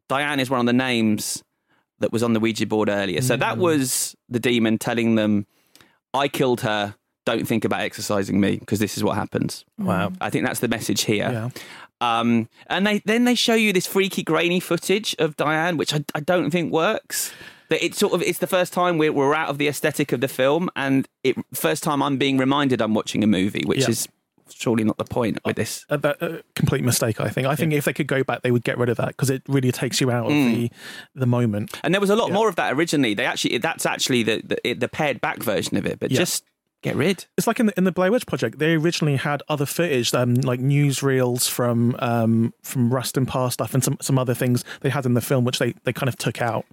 [0.09, 1.45] Diane is one of the names
[2.01, 3.21] that was on the Ouija board earlier.
[3.21, 5.47] So that was the demon telling them,
[6.15, 6.95] I killed her.
[7.37, 9.65] Don't think about exercising me because this is what happens.
[9.79, 10.13] Wow.
[10.21, 11.31] I think that's the message here.
[11.31, 11.51] Yeah.
[12.01, 16.05] Um, and they then they show you this freaky, grainy footage of Diane, which I,
[16.15, 17.33] I don't think works.
[17.69, 20.21] That it's sort of it's the first time we're we're out of the aesthetic of
[20.21, 23.91] the film, and it first time I'm being reminded I'm watching a movie, which Yeah.
[23.91, 24.09] is
[24.53, 25.85] surely not the point with this.
[25.91, 27.21] A, a, a complete mistake.
[27.21, 27.47] I think.
[27.47, 29.43] I think if they could go back, they would get rid of that because it
[29.47, 30.53] really takes you out of Mm.
[30.55, 30.71] the
[31.15, 31.79] the moment.
[31.85, 32.35] And there was a lot Yeah.
[32.35, 33.15] more of that originally.
[33.15, 36.19] They actually that's actually the the, the pared back version of it, but Yeah.
[36.19, 36.43] just
[36.83, 37.27] get rid.
[37.37, 38.59] It's like in the in the Blair Witch Project.
[38.59, 43.85] They originally had other footage, um, like newsreels from um, from Rustin Parr stuff and
[43.85, 46.41] some some other things they had in the film, which they they kind of took
[46.41, 46.67] out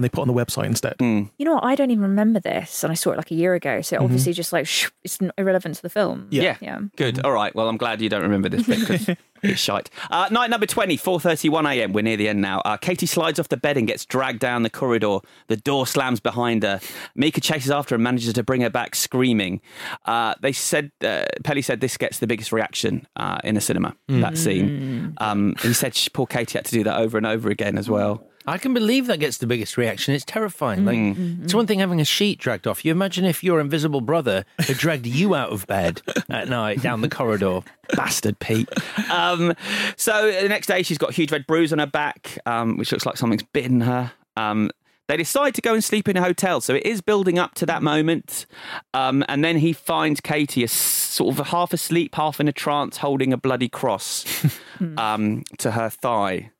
[0.00, 0.96] and they put on the website instead.
[0.96, 1.30] Mm.
[1.36, 1.64] You know what?
[1.64, 3.82] I don't even remember this, and I saw it like a year ago.
[3.82, 6.22] So obviously, just like shh, it's irrelevant to the film.
[6.22, 6.32] Mm-hmm.
[6.32, 6.56] Yeah.
[6.62, 6.80] yeah.
[6.96, 7.22] Good.
[7.22, 7.54] All right.
[7.54, 9.10] Well, I'm glad you don't remember this bit because
[9.42, 9.90] it's shite.
[10.10, 11.92] Uh, night number 20, 4.31 a.m.
[11.92, 12.60] We're near the end now.
[12.60, 15.18] Uh, Katie slides off the bed and gets dragged down the corridor.
[15.48, 16.80] The door slams behind her.
[17.14, 19.60] Micah chases after and manages to bring her back screaming.
[20.06, 23.94] Uh, they said, uh, Peli said this gets the biggest reaction uh, in a cinema,
[24.08, 25.14] that scene.
[25.18, 27.90] Um, he said she, poor Katie had to do that over and over again as
[27.90, 28.29] well.
[28.46, 30.14] I can believe that gets the biggest reaction.
[30.14, 30.84] It's terrifying.
[30.84, 31.44] Like Mm.
[31.44, 32.84] it's one thing having a sheet dragged off.
[32.84, 37.02] You imagine if your invisible brother had dragged you out of bed at night down
[37.02, 37.60] the corridor.
[37.96, 38.68] Bastard Pete.
[39.10, 39.54] Um,
[39.96, 42.92] so the next day, she's got a huge red bruise on her back, um, which
[42.92, 44.12] looks like something's bitten her.
[44.36, 44.70] Um,
[45.08, 47.66] they decide to go and sleep in a hotel, so it is building up to
[47.66, 48.46] that moment.
[48.94, 52.98] Um, and then he finds Katie as sort of half asleep, half in a trance,
[52.98, 54.24] holding a bloody cross
[54.96, 56.52] um, to her thigh.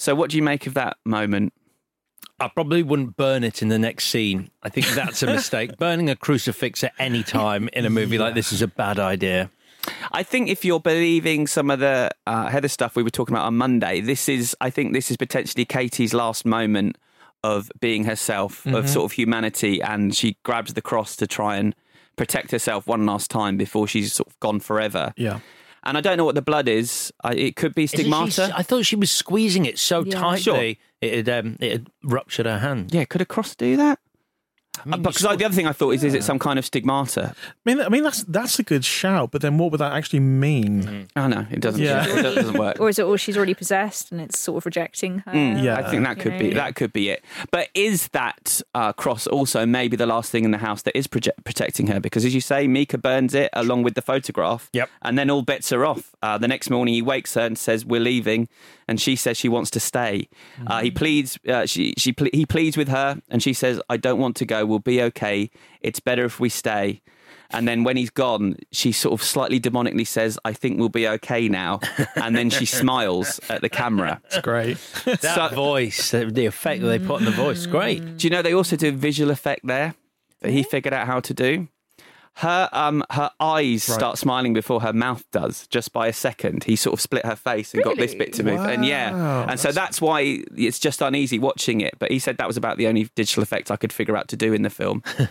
[0.00, 1.52] So, what do you make of that moment?
[2.38, 4.50] I probably wouldn't burn it in the next scene.
[4.62, 5.76] I think that's a mistake.
[5.76, 9.50] Burning a crucifix at any time in a movie like this is a bad idea.
[10.12, 13.46] I think if you're believing some of the uh, Heather stuff we were talking about
[13.46, 16.96] on Monday, this is, I think this is potentially Katie's last moment
[17.44, 18.76] of being herself, Mhm.
[18.78, 21.74] of sort of humanity, and she grabs the cross to try and
[22.16, 25.12] protect herself one last time before she's sort of gone forever.
[25.16, 25.40] Yeah.
[25.82, 27.12] And I don't know what the blood is.
[27.24, 28.52] I, it could be Isn't she- stigmata.
[28.56, 30.18] I thought she was squeezing it so Yeah.
[30.20, 30.74] tightly Sure.
[31.00, 32.92] it had um, it had ruptured her hand.
[32.92, 33.98] Yeah, could a cross do that?
[34.78, 36.64] I mean, because like, the other thing I thought is, is it some kind of
[36.64, 37.34] stigmata?
[37.36, 40.20] I mean, I mean that's that's a good shout, but then what would that actually
[40.20, 41.08] mean?
[41.16, 41.80] Oh no, it doesn't.
[41.80, 42.06] Yeah.
[42.06, 42.76] It doesn't work.
[42.80, 45.32] Or is it all she's already possessed and it's sort of rejecting her?
[45.32, 46.38] Mm, I think that could know?
[46.38, 47.24] be that could be it.
[47.50, 51.06] But is that uh, cross also maybe the last thing in the house that is
[51.06, 52.00] proje- protecting her?
[52.00, 54.70] Because as you say, Micah burns it along with the photograph.
[54.72, 54.88] Yep.
[55.02, 56.14] And then all bets are off.
[56.22, 58.48] Uh, the next morning, he wakes her and says, "We're leaving,"
[58.90, 60.28] and she says she wants to stay.
[60.66, 61.38] Uh, he pleads.
[61.48, 64.44] Uh, she she ple- he pleads with her, and she says, "I don't want to
[64.44, 64.66] go.
[64.66, 65.50] We'll be okay.
[65.80, 67.00] It's better if we stay."
[67.52, 71.08] And then when he's gone, she sort of slightly demonically says, I think we'll be
[71.08, 71.80] okay now.
[72.14, 74.20] And then she smiles at the camera.
[74.26, 74.76] It's great.
[75.04, 78.18] that voice, the the effect that they put on the voice, great.
[78.18, 79.94] Do you know they also do visual effect there
[80.42, 81.66] that he figured out how to do?
[82.36, 83.94] Her um her eyes Right.
[83.96, 86.64] start smiling before her mouth does, just by a second.
[86.64, 88.60] He sort of split her face and got this bit to move.
[88.60, 89.12] And yeah.
[89.12, 91.94] Wow, And so that's why it's just uneasy watching it.
[91.98, 94.36] But he said that was about the only digital effect I could figure out to
[94.36, 95.02] do in the film.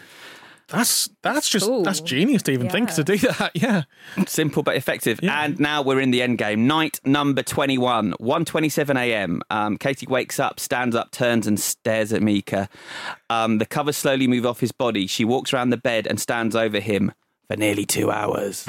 [0.71, 1.83] That's that's just Cool.
[1.83, 3.51] that's genius to even think to do that.
[3.55, 3.83] Yeah.
[4.27, 5.19] Simple but effective.
[5.23, 6.67] And now we're in the end game.
[6.67, 9.41] Night number 21, 1.27 a.m.
[9.49, 12.69] Um, Katie wakes up, stands up, turns and stares at Micah.
[13.29, 15.07] Um, the covers slowly move off his body.
[15.07, 17.11] She walks around the bed and stands over him
[17.49, 18.63] for nearly two hours.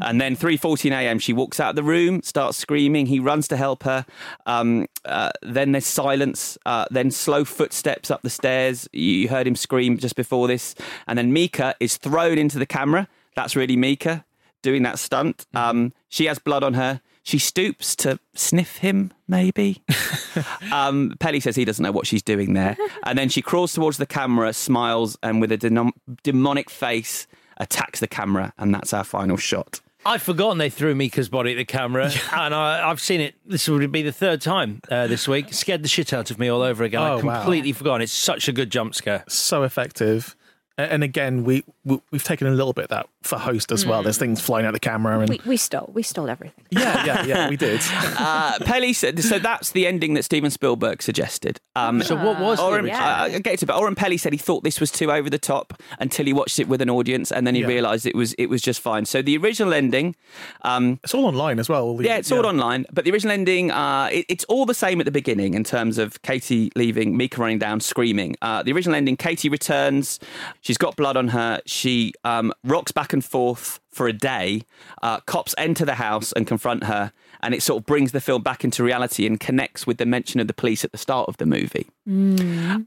[0.00, 3.06] And then 3.14 a.m., she walks out of the room, starts screaming.
[3.06, 4.06] He runs to help her.
[4.46, 6.56] Um, uh, then there's silence.
[6.64, 8.88] Uh, then slow footsteps up the stairs.
[8.92, 10.76] You heard him scream just before this.
[11.08, 13.08] And then Micah is thrown into the camera.
[13.34, 14.24] That's really Micah
[14.62, 15.46] doing that stunt.
[15.52, 17.00] Um, she has blood on her.
[17.22, 19.82] She stoops to sniff him, maybe.
[20.72, 22.76] um, Peli says he doesn't know what she's doing there.
[23.04, 27.26] And then she crawls towards the camera, smiles, and with a denom- demonic face,
[27.60, 28.52] attacks the camera.
[28.58, 29.80] And that's our final shot.
[30.04, 33.34] I'd forgotten they threw Micah's body at the camera, and I, I've seen it.
[33.44, 35.52] This would be the third time uh, this week.
[35.52, 37.02] Scared the shit out of me all over again.
[37.02, 37.42] Oh, I wow.
[37.42, 38.00] completely forgotten.
[38.00, 39.24] It's such a good jump scare.
[39.28, 40.36] So effective.
[40.78, 43.84] A- And again, we, we we've taken a little bit of that for host as
[43.84, 44.02] well.
[44.02, 45.90] There's things flying out the camera and We, we stole.
[45.92, 46.64] We stole everything.
[46.70, 47.80] yeah, yeah, yeah, we did.
[47.92, 51.60] Uh, Peli said, so that's the ending that Steven Spielberg suggested.
[51.76, 53.02] Um, So what was the Oren, original?
[53.02, 55.28] uh, I'll get to it, but Oren Peli said he thought this was too over
[55.28, 57.66] the top until he watched it with an audience, and then he Yeah.
[57.68, 59.04] realised it was it was just fine.
[59.04, 60.14] So the original ending,
[60.62, 61.96] um, It's all online as well.
[61.96, 64.98] the- yeah, it's all online, but the original ending, uh, it, it's all the same
[65.00, 68.36] at the beginning in terms of Katie leaving, Micah running down, screaming.
[68.40, 70.18] Uh, the original ending, Katie returns,
[70.60, 74.62] she's got blood on her, she um, rocks back and forth for a day.
[75.02, 78.42] Uh, cops enter the house and confront her, and it sort of brings the film
[78.42, 81.36] back into reality and connects with the mention of the police at the start of
[81.38, 81.88] the movie.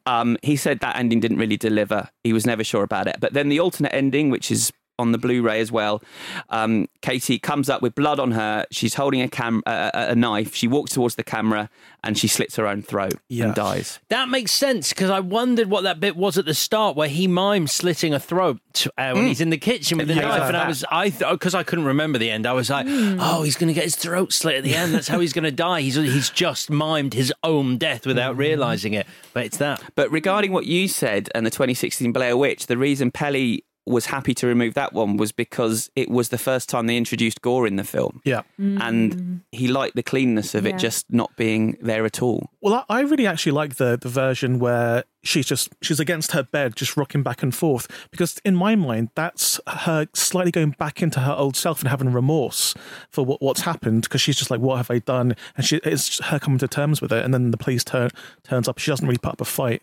[0.06, 2.10] Um, he said that ending didn't really deliver.
[2.24, 3.18] He was never sure about it.
[3.20, 6.02] But then the alternate ending, which is on the Blu-ray as well,
[6.50, 8.66] um, Katie comes up with blood on her.
[8.72, 10.54] She's holding a cam a, a a knife.
[10.56, 11.70] She walks towards the camera
[12.04, 13.46] and she slits her own throat Yeah.
[13.46, 14.00] and dies.
[14.10, 17.28] That makes sense because I wondered what that bit was at the start where he
[17.28, 18.60] mimes slitting a throat
[18.98, 21.56] uh, when he's in the kitchen with the Yeah, knife, and I was I because
[21.56, 22.46] I couldn't remember the end.
[22.46, 24.94] I was like, oh, he's going to get his throat slit at the end.
[24.94, 25.82] That's how he's going to die.
[25.82, 29.08] He's he's just mimed his own death without realizing it.
[29.34, 29.82] But it's that.
[29.96, 34.34] But regarding what you said and the 2016 Blair Witch, the reason Peli was happy
[34.34, 37.76] to remove that one was because it was the first time they introduced gore in
[37.76, 38.22] the film.
[38.24, 38.44] Yeah.
[38.58, 40.76] And he liked the cleanness of Yeah.
[40.76, 42.50] it just not being there at all.
[42.62, 46.44] Well, I I really actually like the the version where she's just she's against her
[46.44, 47.88] bed, just rocking back and forth.
[48.12, 52.14] Because in my mind, that's her slightly going back into her old self and having
[52.14, 52.74] remorse
[53.10, 54.04] for what, what's happened.
[54.04, 57.02] Because she's just like, "What have I done?" And she it's her coming to terms
[57.02, 57.26] with it.
[57.26, 58.12] And then the police turn
[58.44, 58.78] turns up.
[58.80, 59.82] She doesn't really put up a fight.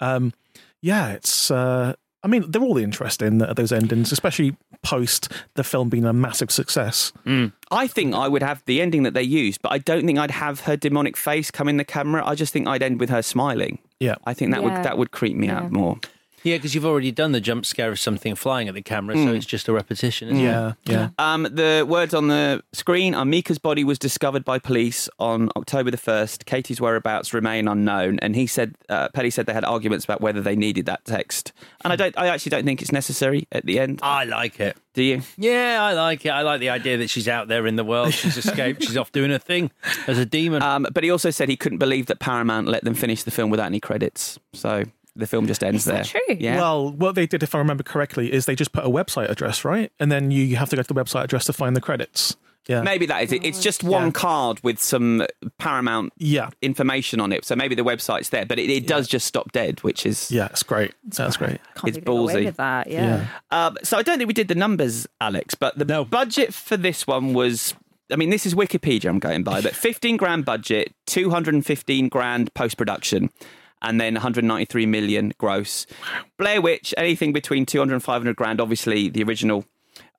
[0.00, 0.32] Um,
[0.80, 1.50] yeah, it's.
[1.50, 1.94] Uh,
[2.24, 7.12] I mean, they're all interesting those endings, especially post the film being a massive success.
[7.26, 7.52] Mm.
[7.70, 10.30] I think I would have the ending that they used, but I don't think I'd
[10.30, 12.26] have her demonic face come in the camera.
[12.26, 13.78] I just think I'd end with her smiling.
[14.00, 14.16] Yeah.
[14.24, 14.74] I think that Yeah.
[14.76, 15.58] would that would creep me Yeah.
[15.58, 15.98] out more.
[16.44, 19.32] Yeah, because you've already done the jump scare of something flying at the camera, so
[19.32, 20.28] it's just a repetition.
[20.28, 20.44] Isn't It?
[20.44, 21.08] Yeah, yeah.
[21.18, 25.90] Um, the words on the screen are Micah's body was discovered by police on October
[25.90, 26.44] the 1st.
[26.44, 28.18] Katie's whereabouts remain unknown.
[28.20, 31.52] And he said, uh, Peli said they had arguments about whether they needed that text.
[31.82, 34.00] And I don't, I actually don't think it's necessary at the end.
[34.02, 34.76] I like it.
[34.92, 35.22] Do you?
[35.38, 36.28] Yeah, I like it.
[36.28, 38.12] I like the idea that she's out there in the world.
[38.12, 38.82] She's escaped.
[38.84, 39.70] she's off doing her thing
[40.06, 40.62] as a demon.
[40.62, 43.50] Um, but he also said he couldn't believe that Paramount let them finish the film
[43.50, 44.38] without any credits.
[44.52, 44.84] So
[45.16, 46.22] the film just ends Is that there.
[46.26, 46.36] true?
[46.38, 46.56] Yeah.
[46.56, 49.64] Well, what they did, if I remember correctly, is they just put a website address,
[49.64, 49.92] right?
[50.00, 52.36] And then you, you have to go to the website address to find the credits.
[52.66, 52.80] Yeah.
[52.80, 53.44] Maybe that is it.
[53.44, 54.10] It's just one Yeah.
[54.12, 55.26] card with some
[55.58, 56.48] Paramount Yeah.
[56.62, 57.44] information on it.
[57.44, 60.46] So maybe the website's there, but it, it does just stop dead, which is Yeah,
[60.46, 60.94] it's great.
[61.04, 61.60] That's great.
[61.74, 62.44] Can't It's believe they got away ballsy.
[62.46, 62.90] with that.
[62.90, 63.26] Yeah.
[63.50, 66.06] Um, so I don't think we did the numbers, Alex, but the No.
[66.06, 67.74] budget for this one was.
[68.12, 72.76] I mean, this is Wikipedia I'm going by, but 15 grand budget, 215 grand post
[72.76, 73.30] production,
[73.84, 75.86] and then 193 million gross.
[76.38, 78.60] Blair Witch, anything between 200 and 500 grand.
[78.60, 79.64] Obviously, the original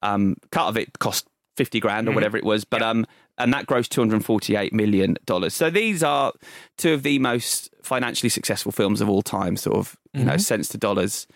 [0.02, 3.06] um, cut of it cost 50 grand or whatever it was, but um,
[3.38, 5.54] and that grossed 248 million dollars.
[5.54, 6.32] So these are
[6.78, 10.70] two of the most financially successful films of all time, sort of, you know, cents
[10.70, 11.28] to dollars.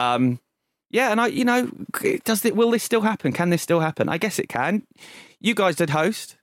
[0.00, 0.40] Um,
[0.90, 1.70] yeah, and I, you know,
[2.24, 2.54] does it?
[2.54, 3.32] Will this still happen?
[3.32, 4.08] Can this still happen?
[4.08, 4.86] I guess it can.
[5.44, 6.36] You guys did host.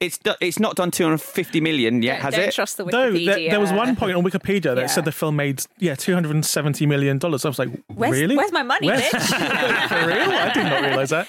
[0.00, 2.54] It's do- it's not done 250 million yet, has Don't it?
[2.54, 4.86] trust the No, there, there was one point on Wikipedia that Yeah.
[4.88, 7.44] said the film made yeah two hundred and seventy million dollars.
[7.44, 8.36] I was like, Where's, really?
[8.36, 9.88] Where's my money, Where's- bitch?
[9.88, 10.30] For real?
[10.30, 11.28] I did not realize that.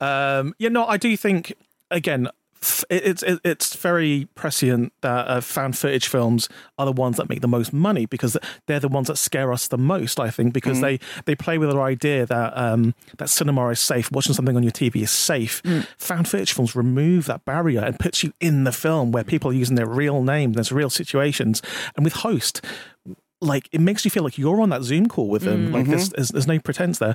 [0.00, 1.52] Um, yeah, no, I do think
[1.90, 2.28] again.
[2.90, 6.48] It's it's very prescient that uh, found footage films
[6.78, 8.36] are the ones that make the most money because
[8.66, 10.18] they're the ones that scare us the most.
[10.18, 14.10] I think because they they play with our idea that um, that cinema is safe,
[14.10, 15.62] watching something on your TV is safe.
[15.98, 19.54] Found footage films remove that barrier and puts you in the film where people are
[19.54, 20.52] using their real name.
[20.54, 21.62] There's real situations,
[21.94, 22.64] and with Host,
[23.40, 25.72] like it makes you feel like you're on that Zoom call with them.
[25.72, 27.14] Like there's, there's there's no pretense there.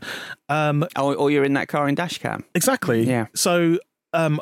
[0.49, 2.43] Um, Or, or you're in that car in dash cam.
[2.53, 3.03] exactly.
[3.07, 3.25] Yeah.
[3.33, 3.79] So,
[4.13, 4.39] um,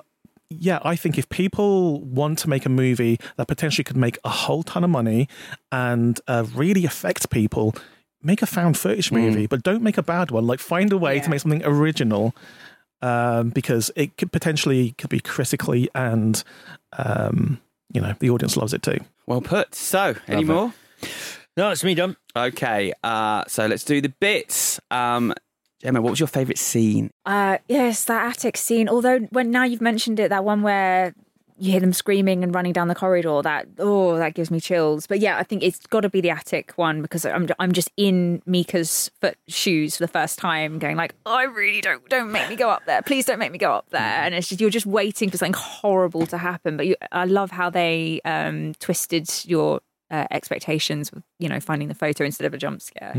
[0.50, 4.30] yeah, I think if people want to make a movie that potentially could make a
[4.30, 5.28] whole ton of money
[5.72, 7.76] and uh, really affect people,
[8.24, 10.48] make a found footage movie, but don't make a bad one.
[10.48, 12.36] Like find a way to make something original.
[13.02, 16.44] Um, because it could potentially could be critically and
[16.98, 17.62] um,
[17.94, 18.98] you know the audience loves it too.
[19.26, 19.74] Well put.
[19.74, 20.54] So, any Love it.
[20.54, 20.74] more?
[21.56, 22.18] No, it's me done.
[22.36, 24.82] Okay, uh, so let's do the bits.
[24.92, 25.34] Um,
[25.80, 27.10] Gemma, what was your favourite scene?
[27.26, 28.90] Uh, yes, that attic scene.
[28.90, 31.14] Although, when now you've mentioned it, that one where
[31.58, 35.08] you hear them screaming and running down the corridor, that oh, that gives me chills.
[35.08, 37.90] But yeah, I think it's got to be the attic one because I'm I'm just
[37.98, 42.50] in Micah's foot shoes for the first time, going like, I really don't don't make
[42.50, 43.02] me go up there.
[43.02, 44.02] Please don't make me go up there.
[44.02, 46.78] And it's just you're just waiting for something horrible to happen.
[46.78, 49.82] But you, I love how they um, twisted your.
[50.12, 53.14] Uh, expectations with you know finding the photo instead of a jump scare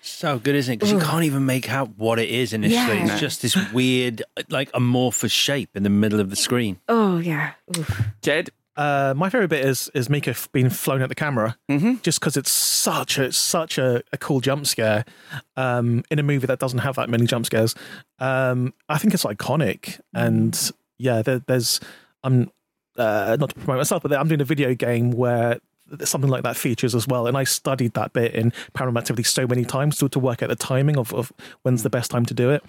[0.00, 0.76] So good, isn't it?
[0.78, 2.98] Because you can't even make out what it is initially.
[2.98, 3.12] Yeah.
[3.12, 6.80] It's just this weird, like amorphous shape in the middle of the screen.
[6.88, 8.02] oh yeah Oof.
[8.22, 8.50] Jed?
[8.74, 11.96] Uh, my favorite bit is is Micah f- being flown at the camera, mm-hmm.
[12.02, 15.04] just because it's such a such a, a cool jump scare
[15.56, 17.74] um, in a movie that doesn't have that many jump scares.
[18.18, 20.58] Um, I think it's iconic, and
[20.98, 21.80] yeah, there, there's
[22.24, 22.50] I'm
[22.96, 25.60] uh, not to promote myself, but I'm doing a video game where
[26.04, 29.46] something like that features as well, and I studied that bit in Paranormal Activity so
[29.46, 31.32] many times to to work out the timing of, of
[31.62, 32.62] when's the best time to do it.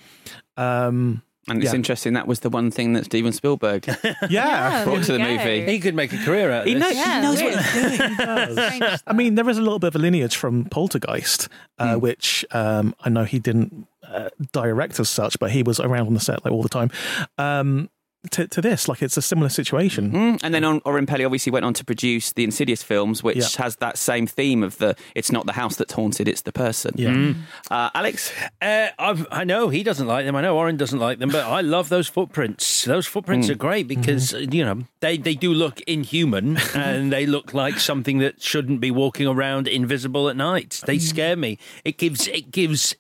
[0.58, 1.76] Um, And it's Yeah.
[1.76, 3.86] interesting, that was the one thing that Steven Spielberg
[4.30, 5.44] yeah, brought to the there go.
[5.44, 5.70] movie.
[5.72, 6.82] He could make a career out of He, this.
[6.82, 7.56] know, Yeah, he knows weird.
[7.56, 8.80] what he's doing.
[8.80, 11.50] Strange I mean, there is a little bit of a lineage from Poltergeist,
[11.80, 16.08] uh, which um, I know he didn't uh, direct as such, but he was around
[16.08, 16.92] on the set like all the time.
[17.38, 17.90] Um,
[18.32, 20.12] to, to this, like it's a similar situation.
[20.12, 23.38] Mm, And then on, Oren Peli obviously went on to produce the Insidious films, which
[23.38, 23.64] Yeah.
[23.64, 26.92] has that same theme of the it's not the house that's haunted, it's the person.
[26.96, 27.34] Yeah.
[27.70, 28.32] Uh, Alex?
[28.62, 30.36] Uh, I've, I know he doesn't like them.
[30.36, 32.86] I know Oren doesn't like them, but I love those footprints.
[32.86, 37.26] Those footprints are great because uh, you know they, they do look inhuman and they
[37.26, 40.82] look like something that shouldn't be walking around invisible at night.
[40.86, 41.58] They scare me.
[41.84, 42.96] It gives it gives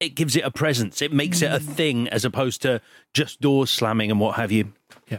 [0.00, 1.02] it gives it a presence.
[1.02, 2.80] It makes it a thing as opposed to
[3.14, 4.72] just doors slamming and what have you.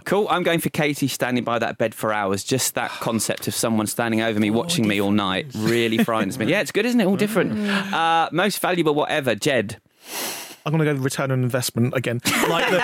[0.06, 0.28] Cool.
[0.30, 2.44] I'm going for Katie standing by that bed for hours.
[2.44, 6.46] Just that concept of someone standing over me, watching me all night, really frightens me.
[6.52, 7.06] Yeah, it's good, isn't it?
[7.06, 7.70] All different.
[7.70, 9.36] Uh, most valuable, whatever.
[9.36, 9.80] Jed.
[10.66, 12.22] I'm going to go return on investment again.
[12.48, 12.80] Like the,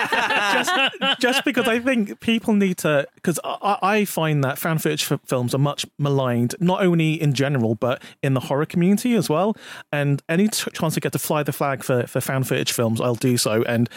[0.54, 5.12] just, just because I think people need to, because I, I find that found footage
[5.12, 9.30] f- films are much maligned, not only in general, but in the horror community as
[9.30, 9.56] well.
[9.92, 13.02] And any t- chance I get to fly the flag for, for found footage films,
[13.02, 13.64] I'll do so.
[13.64, 13.90] And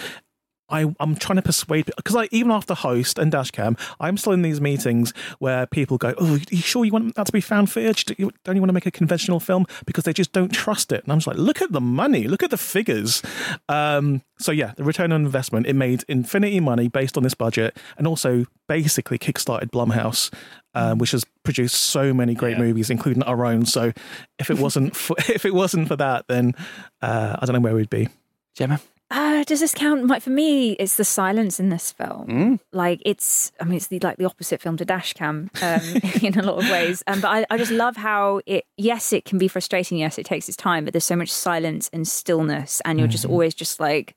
[0.71, 4.43] I, I'm trying to persuade because I even after host and dashcam, I'm still in
[4.43, 7.71] these meetings where people go, "Oh, are you sure you want that to be found
[7.71, 8.05] footage?
[8.05, 10.93] Do you, don't you want to make a conventional film?" Because they just don't trust
[10.93, 11.03] it.
[11.05, 13.23] And I'm just like, "Look at the money, look at the figures."
[13.69, 17.77] Um, so yeah, the return on investment it made infinity money based on this budget,
[17.99, 20.33] and also basically kickstarted Blumhouse,
[20.75, 23.67] um, which has produced so many great movies, including our own.
[23.67, 23.93] So
[24.39, 26.55] if it wasn't for, if it wasn't for that, then
[27.03, 28.09] uh, I don't know where we'd be.
[28.55, 28.81] Gemma.
[29.11, 30.07] Uh, does this count?
[30.07, 32.27] Like for me, it's the silence in this film.
[32.29, 32.61] Mm.
[32.73, 36.43] Like it's, I mean, it's the like the opposite film to Dashcam um, in a
[36.43, 37.03] lot of ways.
[37.09, 38.65] Um, but I, I just love how it.
[38.77, 39.99] Yes, it can be frustrating.
[39.99, 43.25] Yes, it takes its time, but there's so much silence and stillness, and you're just
[43.25, 43.33] Mm-hmm.
[43.33, 44.15] always just like.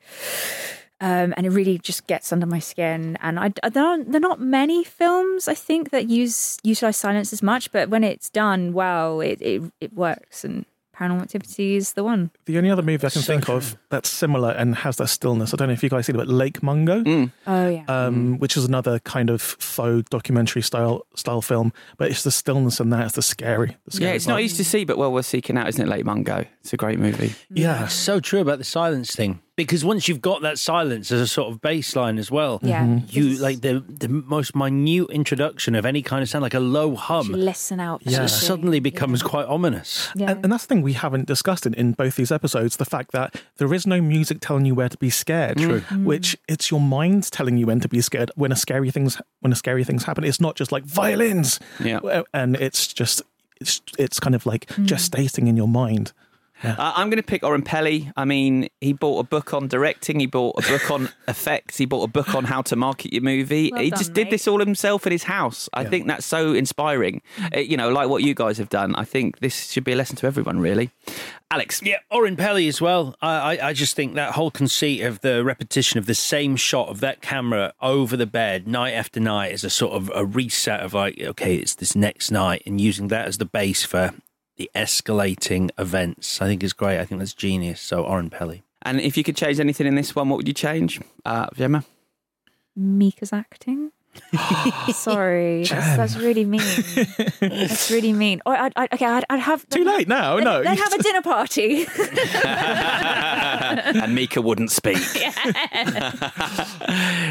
[1.01, 3.17] Um, and it really just gets under my skin.
[3.19, 7.33] And I, I don't, there are not many films I think that use utilize silence
[7.33, 10.45] as much, but when it's done well, it it, it works.
[10.45, 10.65] And
[11.03, 12.31] Paranormal Activity is the one.
[12.45, 15.57] The only other movie I can think of that's similar and has that stillness, I
[15.57, 17.31] don't know if you guys seen it, but Lake Mungo, Mm.
[17.47, 17.83] Oh yeah.
[17.87, 22.79] um, which is another kind of faux documentary style style film, but it's the stillness
[22.79, 23.75] and that, it's the scary.
[23.85, 25.89] The scary Yeah, it's not easy to see, but well worth seeking out, isn't it,
[25.89, 26.45] Lake Mungo?
[26.61, 27.33] It's a great movie.
[27.49, 27.85] Yeah.
[27.85, 31.27] It's so true about the silence thing because once you've got that silence as a
[31.27, 32.85] sort of baseline as well, Yeah.
[32.85, 33.13] Mhm.
[33.13, 36.95] you like the the most minute introduction of any kind of sound, like a low
[36.95, 38.01] hum, listen out.
[38.03, 38.17] Yeah.
[38.17, 38.45] for s- it.
[38.45, 40.09] suddenly becomes quite ominous.
[40.15, 40.31] Yeah.
[40.31, 43.11] And, and that's the thing we haven't discussed in, in both these episodes the fact
[43.11, 45.57] that there is no music telling you where to be scared.
[45.57, 45.81] True.
[45.81, 46.03] Mm.
[46.05, 49.51] Which it's your mind telling you when to be scared when a scary things when
[49.51, 50.23] a scary things happen.
[50.23, 51.59] It's not just like violins.
[51.79, 51.99] Yeah.
[52.33, 53.21] And it's just
[53.61, 54.87] it's it's kind of like mm.
[54.87, 56.11] gestating in your mind.
[56.63, 58.11] Uh, I'm going to pick Oren Peli.
[58.15, 61.85] I mean, he bought a book on directing, he bought a book on effects, he
[61.85, 63.69] bought a book on how to market your movie.
[63.71, 65.69] Well he done, just did this all himself in his house.
[65.73, 67.21] I think that's so inspiring.
[67.55, 68.95] Uh, you know, like what you guys have done.
[68.95, 70.91] I think this should be a lesson to everyone, really.
[71.51, 71.81] Alex.
[71.83, 73.15] Yeah, Oren Peli as well.
[73.21, 76.89] I, I, I just think that whole conceit of the repetition of the same shot
[76.89, 80.79] of that camera over the bed night after night is a sort of a reset
[80.79, 84.13] of like, okay, it's this next night, and using that as the base for
[84.63, 86.41] the escalating events.
[86.41, 86.99] I think is great.
[86.99, 87.81] I think that's genius.
[87.81, 88.63] So Oren Peli.
[88.83, 91.01] And if you could change anything in this one, what would you change?
[91.25, 91.83] Uh, Gemma?
[92.75, 93.91] Micah's acting.
[94.93, 96.61] Sorry, that's, that's really mean.
[97.39, 98.41] That's really mean.
[98.45, 100.35] Or I'd, I'd, okay, I'd, I'd have Too late now.
[100.35, 100.61] Let, no.
[100.61, 101.85] let's have a dinner party.
[103.99, 104.97] and Micah wouldn't speak.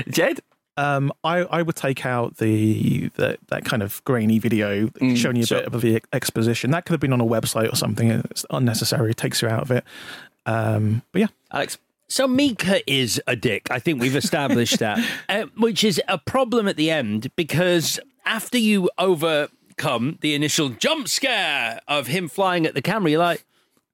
[0.09, 0.41] Jed?
[0.77, 5.37] Um, I, I would take out the, the that kind of grainy video Mm, showing
[5.37, 5.59] you a sure.
[5.63, 6.71] bit of the exposition.
[6.71, 8.11] That could have been on a website or something.
[8.11, 9.11] It's unnecessary.
[9.11, 9.85] It takes you out of it.
[10.47, 11.79] Um, but yeah, Alex?
[12.09, 13.69] So Micah is a dick.
[13.71, 14.99] I think we've established that,
[15.29, 21.09] uh, which is a problem at the end because after you overcome the initial jump
[21.09, 23.45] scare of him flying at the camera, you're like,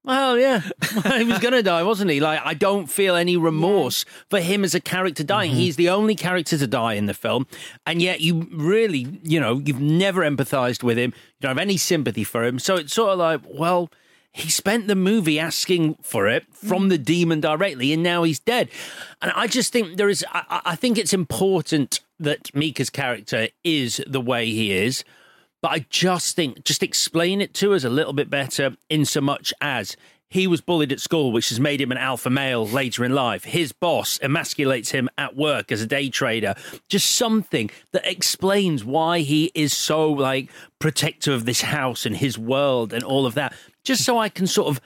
[0.05, 0.61] well, yeah,
[1.17, 2.21] he was going to die, wasn't he?
[2.21, 5.51] Like, I don't feel any remorse for him as a character dying.
[5.51, 5.61] Mm-hmm.
[5.61, 7.47] He's the only character to die in the film.
[7.87, 11.13] And yet, you really, you know, you've never empathized with him.
[11.15, 12.59] You don't have any sympathy for him.
[12.59, 13.91] So it's sort of like, well,
[14.33, 16.89] he spent the movie asking for it from mm-hmm.
[16.89, 18.69] the demon directly, and now he's dead.
[19.21, 23.49] And I just think there is, I, I I think it's important that Micah's character
[23.65, 25.05] is the way he is.
[25.61, 29.21] But I just think, just explain it to us a little bit better, in so
[29.21, 29.97] much as
[30.31, 33.45] he was bullied at school, which has made him an alpha male later in life.
[33.45, 36.55] His boss emasculates him at work as a day trader.
[36.89, 42.39] Just something that explains why he is so like protective of this house and his
[42.39, 43.55] world and all of that.
[43.85, 44.83] Just so I can sort of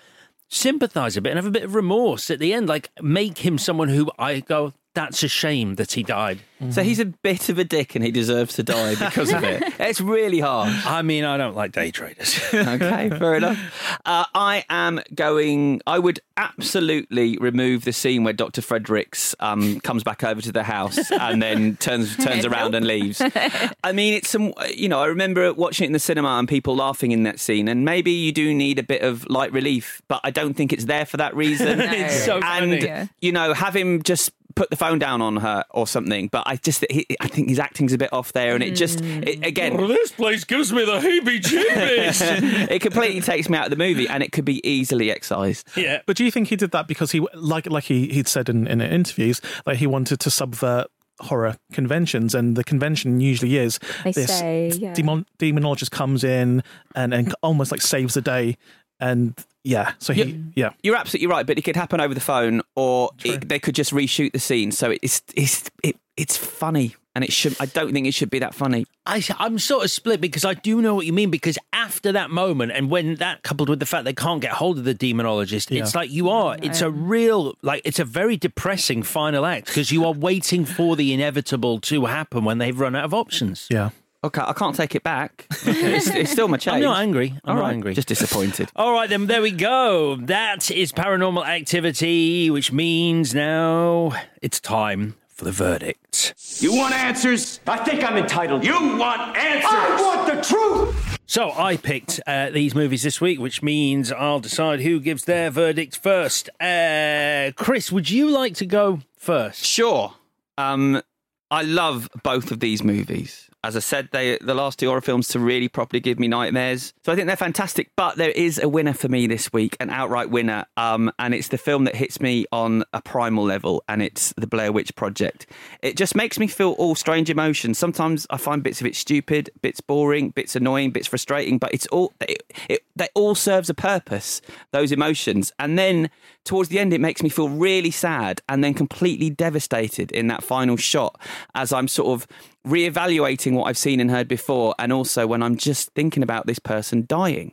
[0.48, 3.58] sympathize a bit and have a bit of remorse at the end, like make him
[3.58, 6.40] someone who I go, that's a shame that he died.
[6.70, 9.64] So he's a bit of a dick and he deserves to die because of it.
[9.82, 10.70] It's really hard.
[10.86, 12.38] I mean, I don't like day traders.
[12.54, 13.98] okay, fair enough.
[14.06, 15.80] Uh, I am going.
[15.86, 20.62] I would absolutely remove the scene where Doctor Fredrichs um, comes back over to the
[20.62, 23.20] house and then turns turns around and leaves.
[23.84, 24.54] I mean, it's some.
[24.72, 27.66] You know, I remember watching it in the cinema and people laughing in that scene.
[27.66, 30.84] And maybe you do need a bit of light relief, but I don't think it's
[30.84, 31.80] there for that reason.
[31.80, 32.84] It's so and funny.
[32.84, 33.06] Yeah.
[33.20, 36.28] you know, have him just put the phone down on her or something.
[36.28, 39.00] But I just, he, I think his acting's a bit off there, and it just,
[39.00, 39.26] mm.
[39.26, 42.68] it, again, this place gives me the heebie-jeebies.
[42.70, 45.66] it completely takes me out of the movie, and it could be easily excised.
[45.76, 46.00] yeah.
[46.06, 48.66] But do you think he did that because he, like, like he he'd said in,
[48.66, 50.88] in interviews, like he wanted to subvert
[51.20, 54.94] horror conventions, and the convention usually is They this say, yeah.
[54.94, 56.62] demon, demonologist comes in
[56.94, 58.56] and and almost like saves the day,
[59.00, 59.34] and
[59.64, 60.72] yeah, so he yeah.
[60.82, 63.92] You're absolutely right, but it could happen over the phone, or it, they could just
[63.92, 64.72] reshoot the scene.
[64.72, 67.56] So it's it's it, it's funny, and it should.
[67.60, 68.86] I don't think it should be that funny.
[69.06, 71.30] I, I'm sort of split because I do know what you mean.
[71.30, 74.78] Because after that moment, and when that coupled with the fact they can't get hold
[74.78, 76.56] of the demonologist, it's like you are.
[76.60, 80.96] It's a real, like, it's a very depressing final act because you are waiting for
[80.96, 83.68] the inevitable to happen when they've run out of options.
[83.70, 83.90] Yeah.
[84.24, 85.46] Okay, I can't take it back.
[85.64, 86.76] it's, it's still my change.
[86.76, 87.34] I'm not angry.
[87.44, 87.94] I'm All not right, angry.
[87.94, 88.70] Just disappointed.
[88.76, 90.16] All right, then, there we go.
[90.16, 96.34] That is paranormal activity, which means now it's time for for the verdict.
[96.60, 97.58] You want answers?
[97.66, 98.64] I think I'm entitled.
[98.64, 99.70] You want answers?
[99.72, 101.18] I want the truth!
[101.26, 105.50] So I picked uh, these movies this week, which means I'll decide who gives their
[105.50, 106.48] verdict first.
[106.60, 109.64] Uh, Chris, would you like to go first?
[109.64, 110.14] Sure.
[110.56, 111.02] Um,
[111.50, 113.50] I love both of these movies.
[113.64, 116.92] As I said, they the last two horror films to really properly give me nightmares.
[117.04, 117.90] So I think they're fantastic.
[117.96, 121.48] But there is a winner for me this week, an outright winner, um, and it's
[121.48, 125.46] the film that hits me on a primal level, and it's the Blair Witch Project.
[125.80, 127.78] It just makes me feel all strange emotions.
[127.78, 131.86] Sometimes I find bits of it stupid, bits boring, bits annoying, bits frustrating, but it's
[131.88, 132.82] all it, it,
[133.14, 134.40] all serves a purpose.
[134.72, 136.10] Those emotions, and then
[136.44, 140.42] towards the end, it makes me feel really sad, and then completely devastated in that
[140.42, 141.20] final shot
[141.54, 142.26] as I'm sort of
[142.66, 146.58] reevaluating what I've seen and heard before, and also when I'm just thinking about this
[146.58, 147.52] person dying.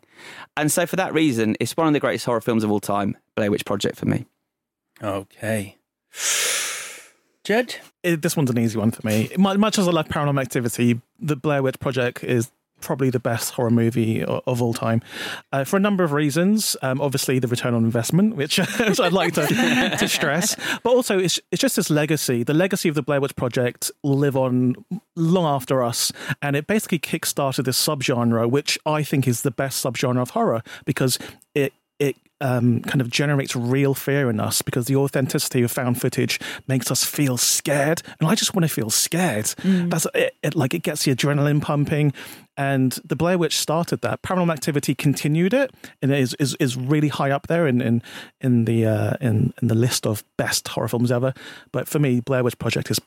[0.56, 3.18] And so, for that reason, it's one of the greatest horror films of all time,
[3.36, 4.26] Blair Witch Project for me.
[5.02, 5.77] Okay.
[7.44, 7.77] Jed?
[8.03, 9.30] It, this one's an easy one for me.
[9.38, 13.69] Much as I love Paranormal Activity, the Blair Witch Project is probably the best horror
[13.69, 15.01] movie of all time
[15.51, 16.76] uh, for a number of reasons.
[16.81, 21.39] Um, obviously, the return on investment, which, I'd like to, to stress, but also it's
[21.51, 22.43] it's just this legacy.
[22.43, 24.76] The legacy of the Blair Witch Project will live on
[25.15, 26.11] long after us,
[26.41, 30.61] and it basically kickstarted this subgenre, which I think is the best subgenre of horror
[30.85, 31.19] because
[31.56, 31.73] it
[32.41, 36.91] um, kind of generates real fear in us because the authenticity of found footage makes
[36.91, 39.53] us feel scared, and I just want to feel scared.
[39.64, 40.56] That's it, it.
[40.56, 42.14] Like it gets the adrenaline pumping,
[42.57, 44.22] and the Blair Witch started that.
[44.22, 45.72] Paranormal Activity continued it,
[46.02, 48.02] and it is is, is really high up there in in
[48.41, 51.34] in the uh, in in the list of best horror films ever.
[51.72, 52.99] But for me, Blair Witch Project is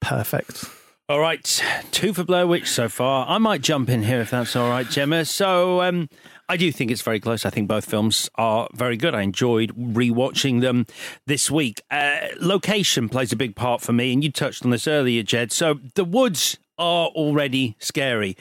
[0.00, 0.64] perfect.
[1.08, 3.26] All right, two for Blair Witch so far.
[3.28, 5.24] I might jump in here if that's all right, Gemma.
[5.24, 6.08] So um,
[6.48, 7.44] I do think it's very close.
[7.44, 9.14] I think both films are very good.
[9.14, 10.86] I enjoyed rewatching them
[11.26, 11.80] this week.
[11.90, 15.50] Uh, location plays a big part for me, and you touched on this earlier, Jed.
[15.50, 18.36] So the woods are already scary.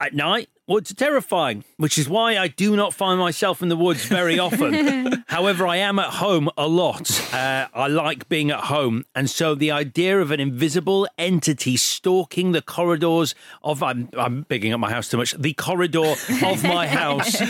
[0.00, 3.76] At night, woods are terrifying, which is why I do not find myself in the
[3.76, 5.24] woods very often.
[5.26, 7.10] However, I am at home a lot.
[7.34, 9.04] Uh, I like being at home.
[9.14, 14.72] And so the idea of an invisible entity stalking the corridors of, I'm, I'm bigging
[14.72, 16.14] up my house too much, the corridor
[16.44, 17.40] of my house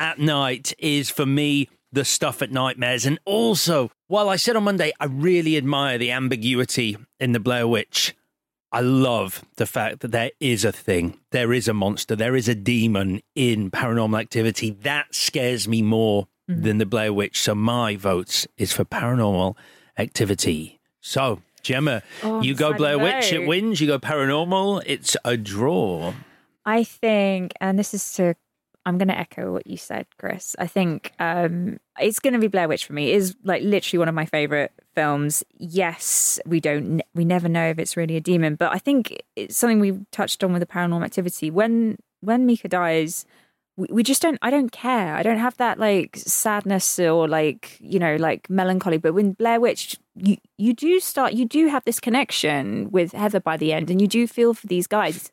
[0.00, 3.06] at night is for me the stuff at nightmares.
[3.06, 7.66] And also, while I said on Monday, I really admire the ambiguity in the Blair
[7.66, 8.14] Witch.
[8.70, 12.48] I love the fact that there is a thing, there is a monster, there is
[12.48, 14.70] a demon in paranormal activity.
[14.70, 17.40] That scares me more than the Blair Witch.
[17.40, 19.54] So my votes is for paranormal
[19.98, 20.80] activity.
[21.00, 23.80] So, Gemma, Oh, you go Blair Witch, it wins.
[23.80, 26.14] You go paranormal, it's a draw.
[26.64, 28.34] I think, and this is to,
[28.86, 30.56] I'm going to echo what you said, Chris.
[30.58, 33.12] I think um, it's going to be Blair Witch for me.
[33.12, 35.44] It is like literally one of my favorite films.
[35.58, 39.56] Yes, we don't, we never know if it's really a demon, but I think it's
[39.56, 41.52] something we touched on with the paranormal activity.
[41.52, 43.24] When when Micah dies,
[43.76, 44.38] we, we just don't.
[44.42, 45.14] I don't care.
[45.14, 48.98] I don't have that like sadness or like you know like melancholy.
[48.98, 51.32] But when Blair Witch, you you do start.
[51.32, 54.66] You do have this connection with Heather by the end, and you do feel for
[54.66, 55.30] these guys.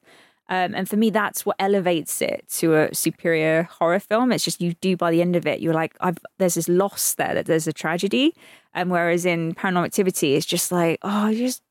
[0.47, 4.31] Um, and for me, that's what elevates it to a superior horror film.
[4.31, 7.15] It's just you do by the end of it, you're like, I've there's this loss
[7.15, 8.35] there, that there's a tragedy.
[8.75, 11.63] And whereas in Paranormal Activity, it's just like, oh, you just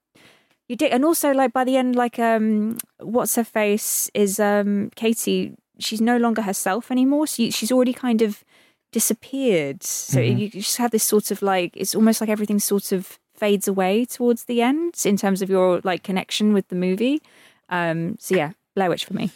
[0.69, 0.91] you did.
[0.93, 5.55] And also, like by the end, like um, what's her face is um Katie.
[5.79, 7.27] She's no longer herself anymore.
[7.27, 8.43] So you, she's already kind of
[8.93, 9.83] disappeared.
[9.83, 10.29] So Mhm.
[10.39, 13.67] you, you just have this sort of like it's almost like everything sort of fades
[13.69, 17.21] away towards the end in terms of your like connection with the movie.
[17.69, 19.31] Um, so yeah, Blair Witch for me.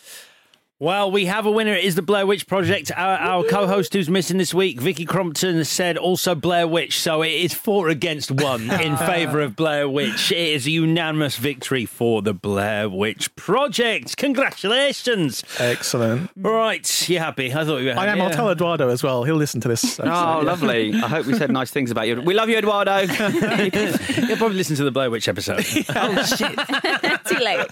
[0.80, 1.72] Well, we have a winner.
[1.74, 2.92] It is the Blair Witch Project.
[2.96, 7.00] Our, our co-host who's missing this week, Vicky Crompton, said also Blair Witch.
[7.00, 10.30] So it is four against one in favour of Blair Witch.
[10.30, 14.16] It is a unanimous victory for the Blair Witch Project.
[14.18, 15.42] Congratulations!
[15.58, 16.30] Excellent.
[16.36, 17.52] Right, you happy?
[17.52, 17.94] I thought you were.
[17.94, 18.06] Happy.
[18.06, 18.18] I am.
[18.18, 18.30] happy.
[18.30, 19.24] I'll tell Eduardo as well.
[19.24, 19.98] He'll listen to this.
[20.08, 20.94] Oh, lovely.
[20.94, 22.20] I hope we said nice things about you.
[22.20, 23.06] We love you, Eduardo.
[23.06, 25.64] He'll probably listen to the Blair Witch episode.
[25.96, 26.56] oh shit!
[27.26, 27.66] Too late.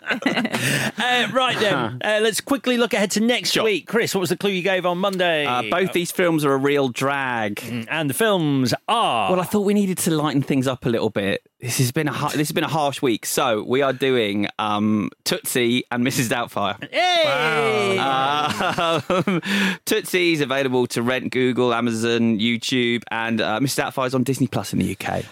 [0.99, 3.87] Uh, right then, uh, let's quickly look ahead to next week.
[3.87, 5.47] Chris, what was the clue you gave on Monday?
[5.47, 9.31] Uh, both these films are a real drag, and the films are.
[9.31, 11.43] Well, I thought we needed to lighten things up a little bit.
[11.61, 15.11] This has been a this has been a harsh week, so we are doing um,
[15.25, 16.29] Tootsie and Mrs.
[16.29, 16.77] Doubtfire.
[16.91, 17.99] Hey!
[17.99, 23.85] Um, Tootsie is available to rent Google, Amazon, YouTube, and uh, Mrs.
[23.85, 25.25] Doubtfire is on Disney Plus in the UK.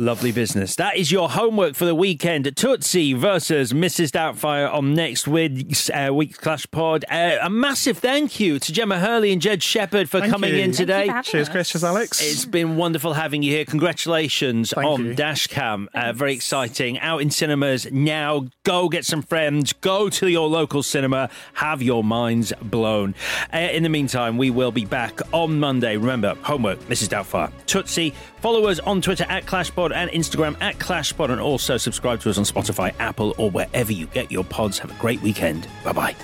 [0.00, 0.76] Lovely business.
[0.76, 2.56] That is your homework for the weekend.
[2.56, 4.12] Tootsie versus Mrs.
[4.12, 7.04] Doubtfire on next week's, uh, week's Clash Pod.
[7.10, 10.60] Uh, a massive thank you to Gemma Hurley and Jed Shepherd for Thank coming you.
[10.60, 11.08] in Thank you today.
[11.08, 11.48] for Cheers.
[11.48, 11.70] Chris.
[11.70, 12.22] Cheers, Alex.
[12.22, 13.64] It's been wonderful having you here.
[13.64, 15.14] Congratulations Thank on you.
[15.16, 15.88] Dashcam.
[15.92, 17.00] Uh, very exciting.
[17.00, 18.46] Out in cinemas now.
[18.62, 19.72] Go get some friends.
[19.72, 21.28] Go to your local cinema.
[21.54, 23.16] Have your minds blown.
[23.52, 25.96] Uh, in the meantime, we will be back on Monday.
[25.96, 27.08] Remember, homework, Mrs.
[27.08, 27.50] Doubtfire.
[27.66, 28.14] Tootsie.
[28.40, 32.38] Follow us on Twitter at ClashPod and Instagram at ClashPod, and also subscribe to us
[32.38, 34.78] on Spotify, Apple, or wherever you get your pods.
[34.78, 35.66] Have a great weekend.
[35.84, 36.16] Bye bye.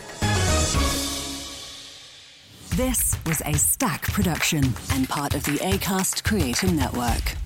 [2.76, 7.36] This was a Stack production and part of the ACAST Creator Network.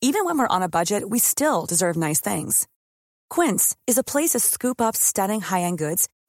[0.00, 2.66] Even when we're on a budget, we still deserve nice things.
[3.30, 6.08] Quince is a place to scoop up stunning high-end goods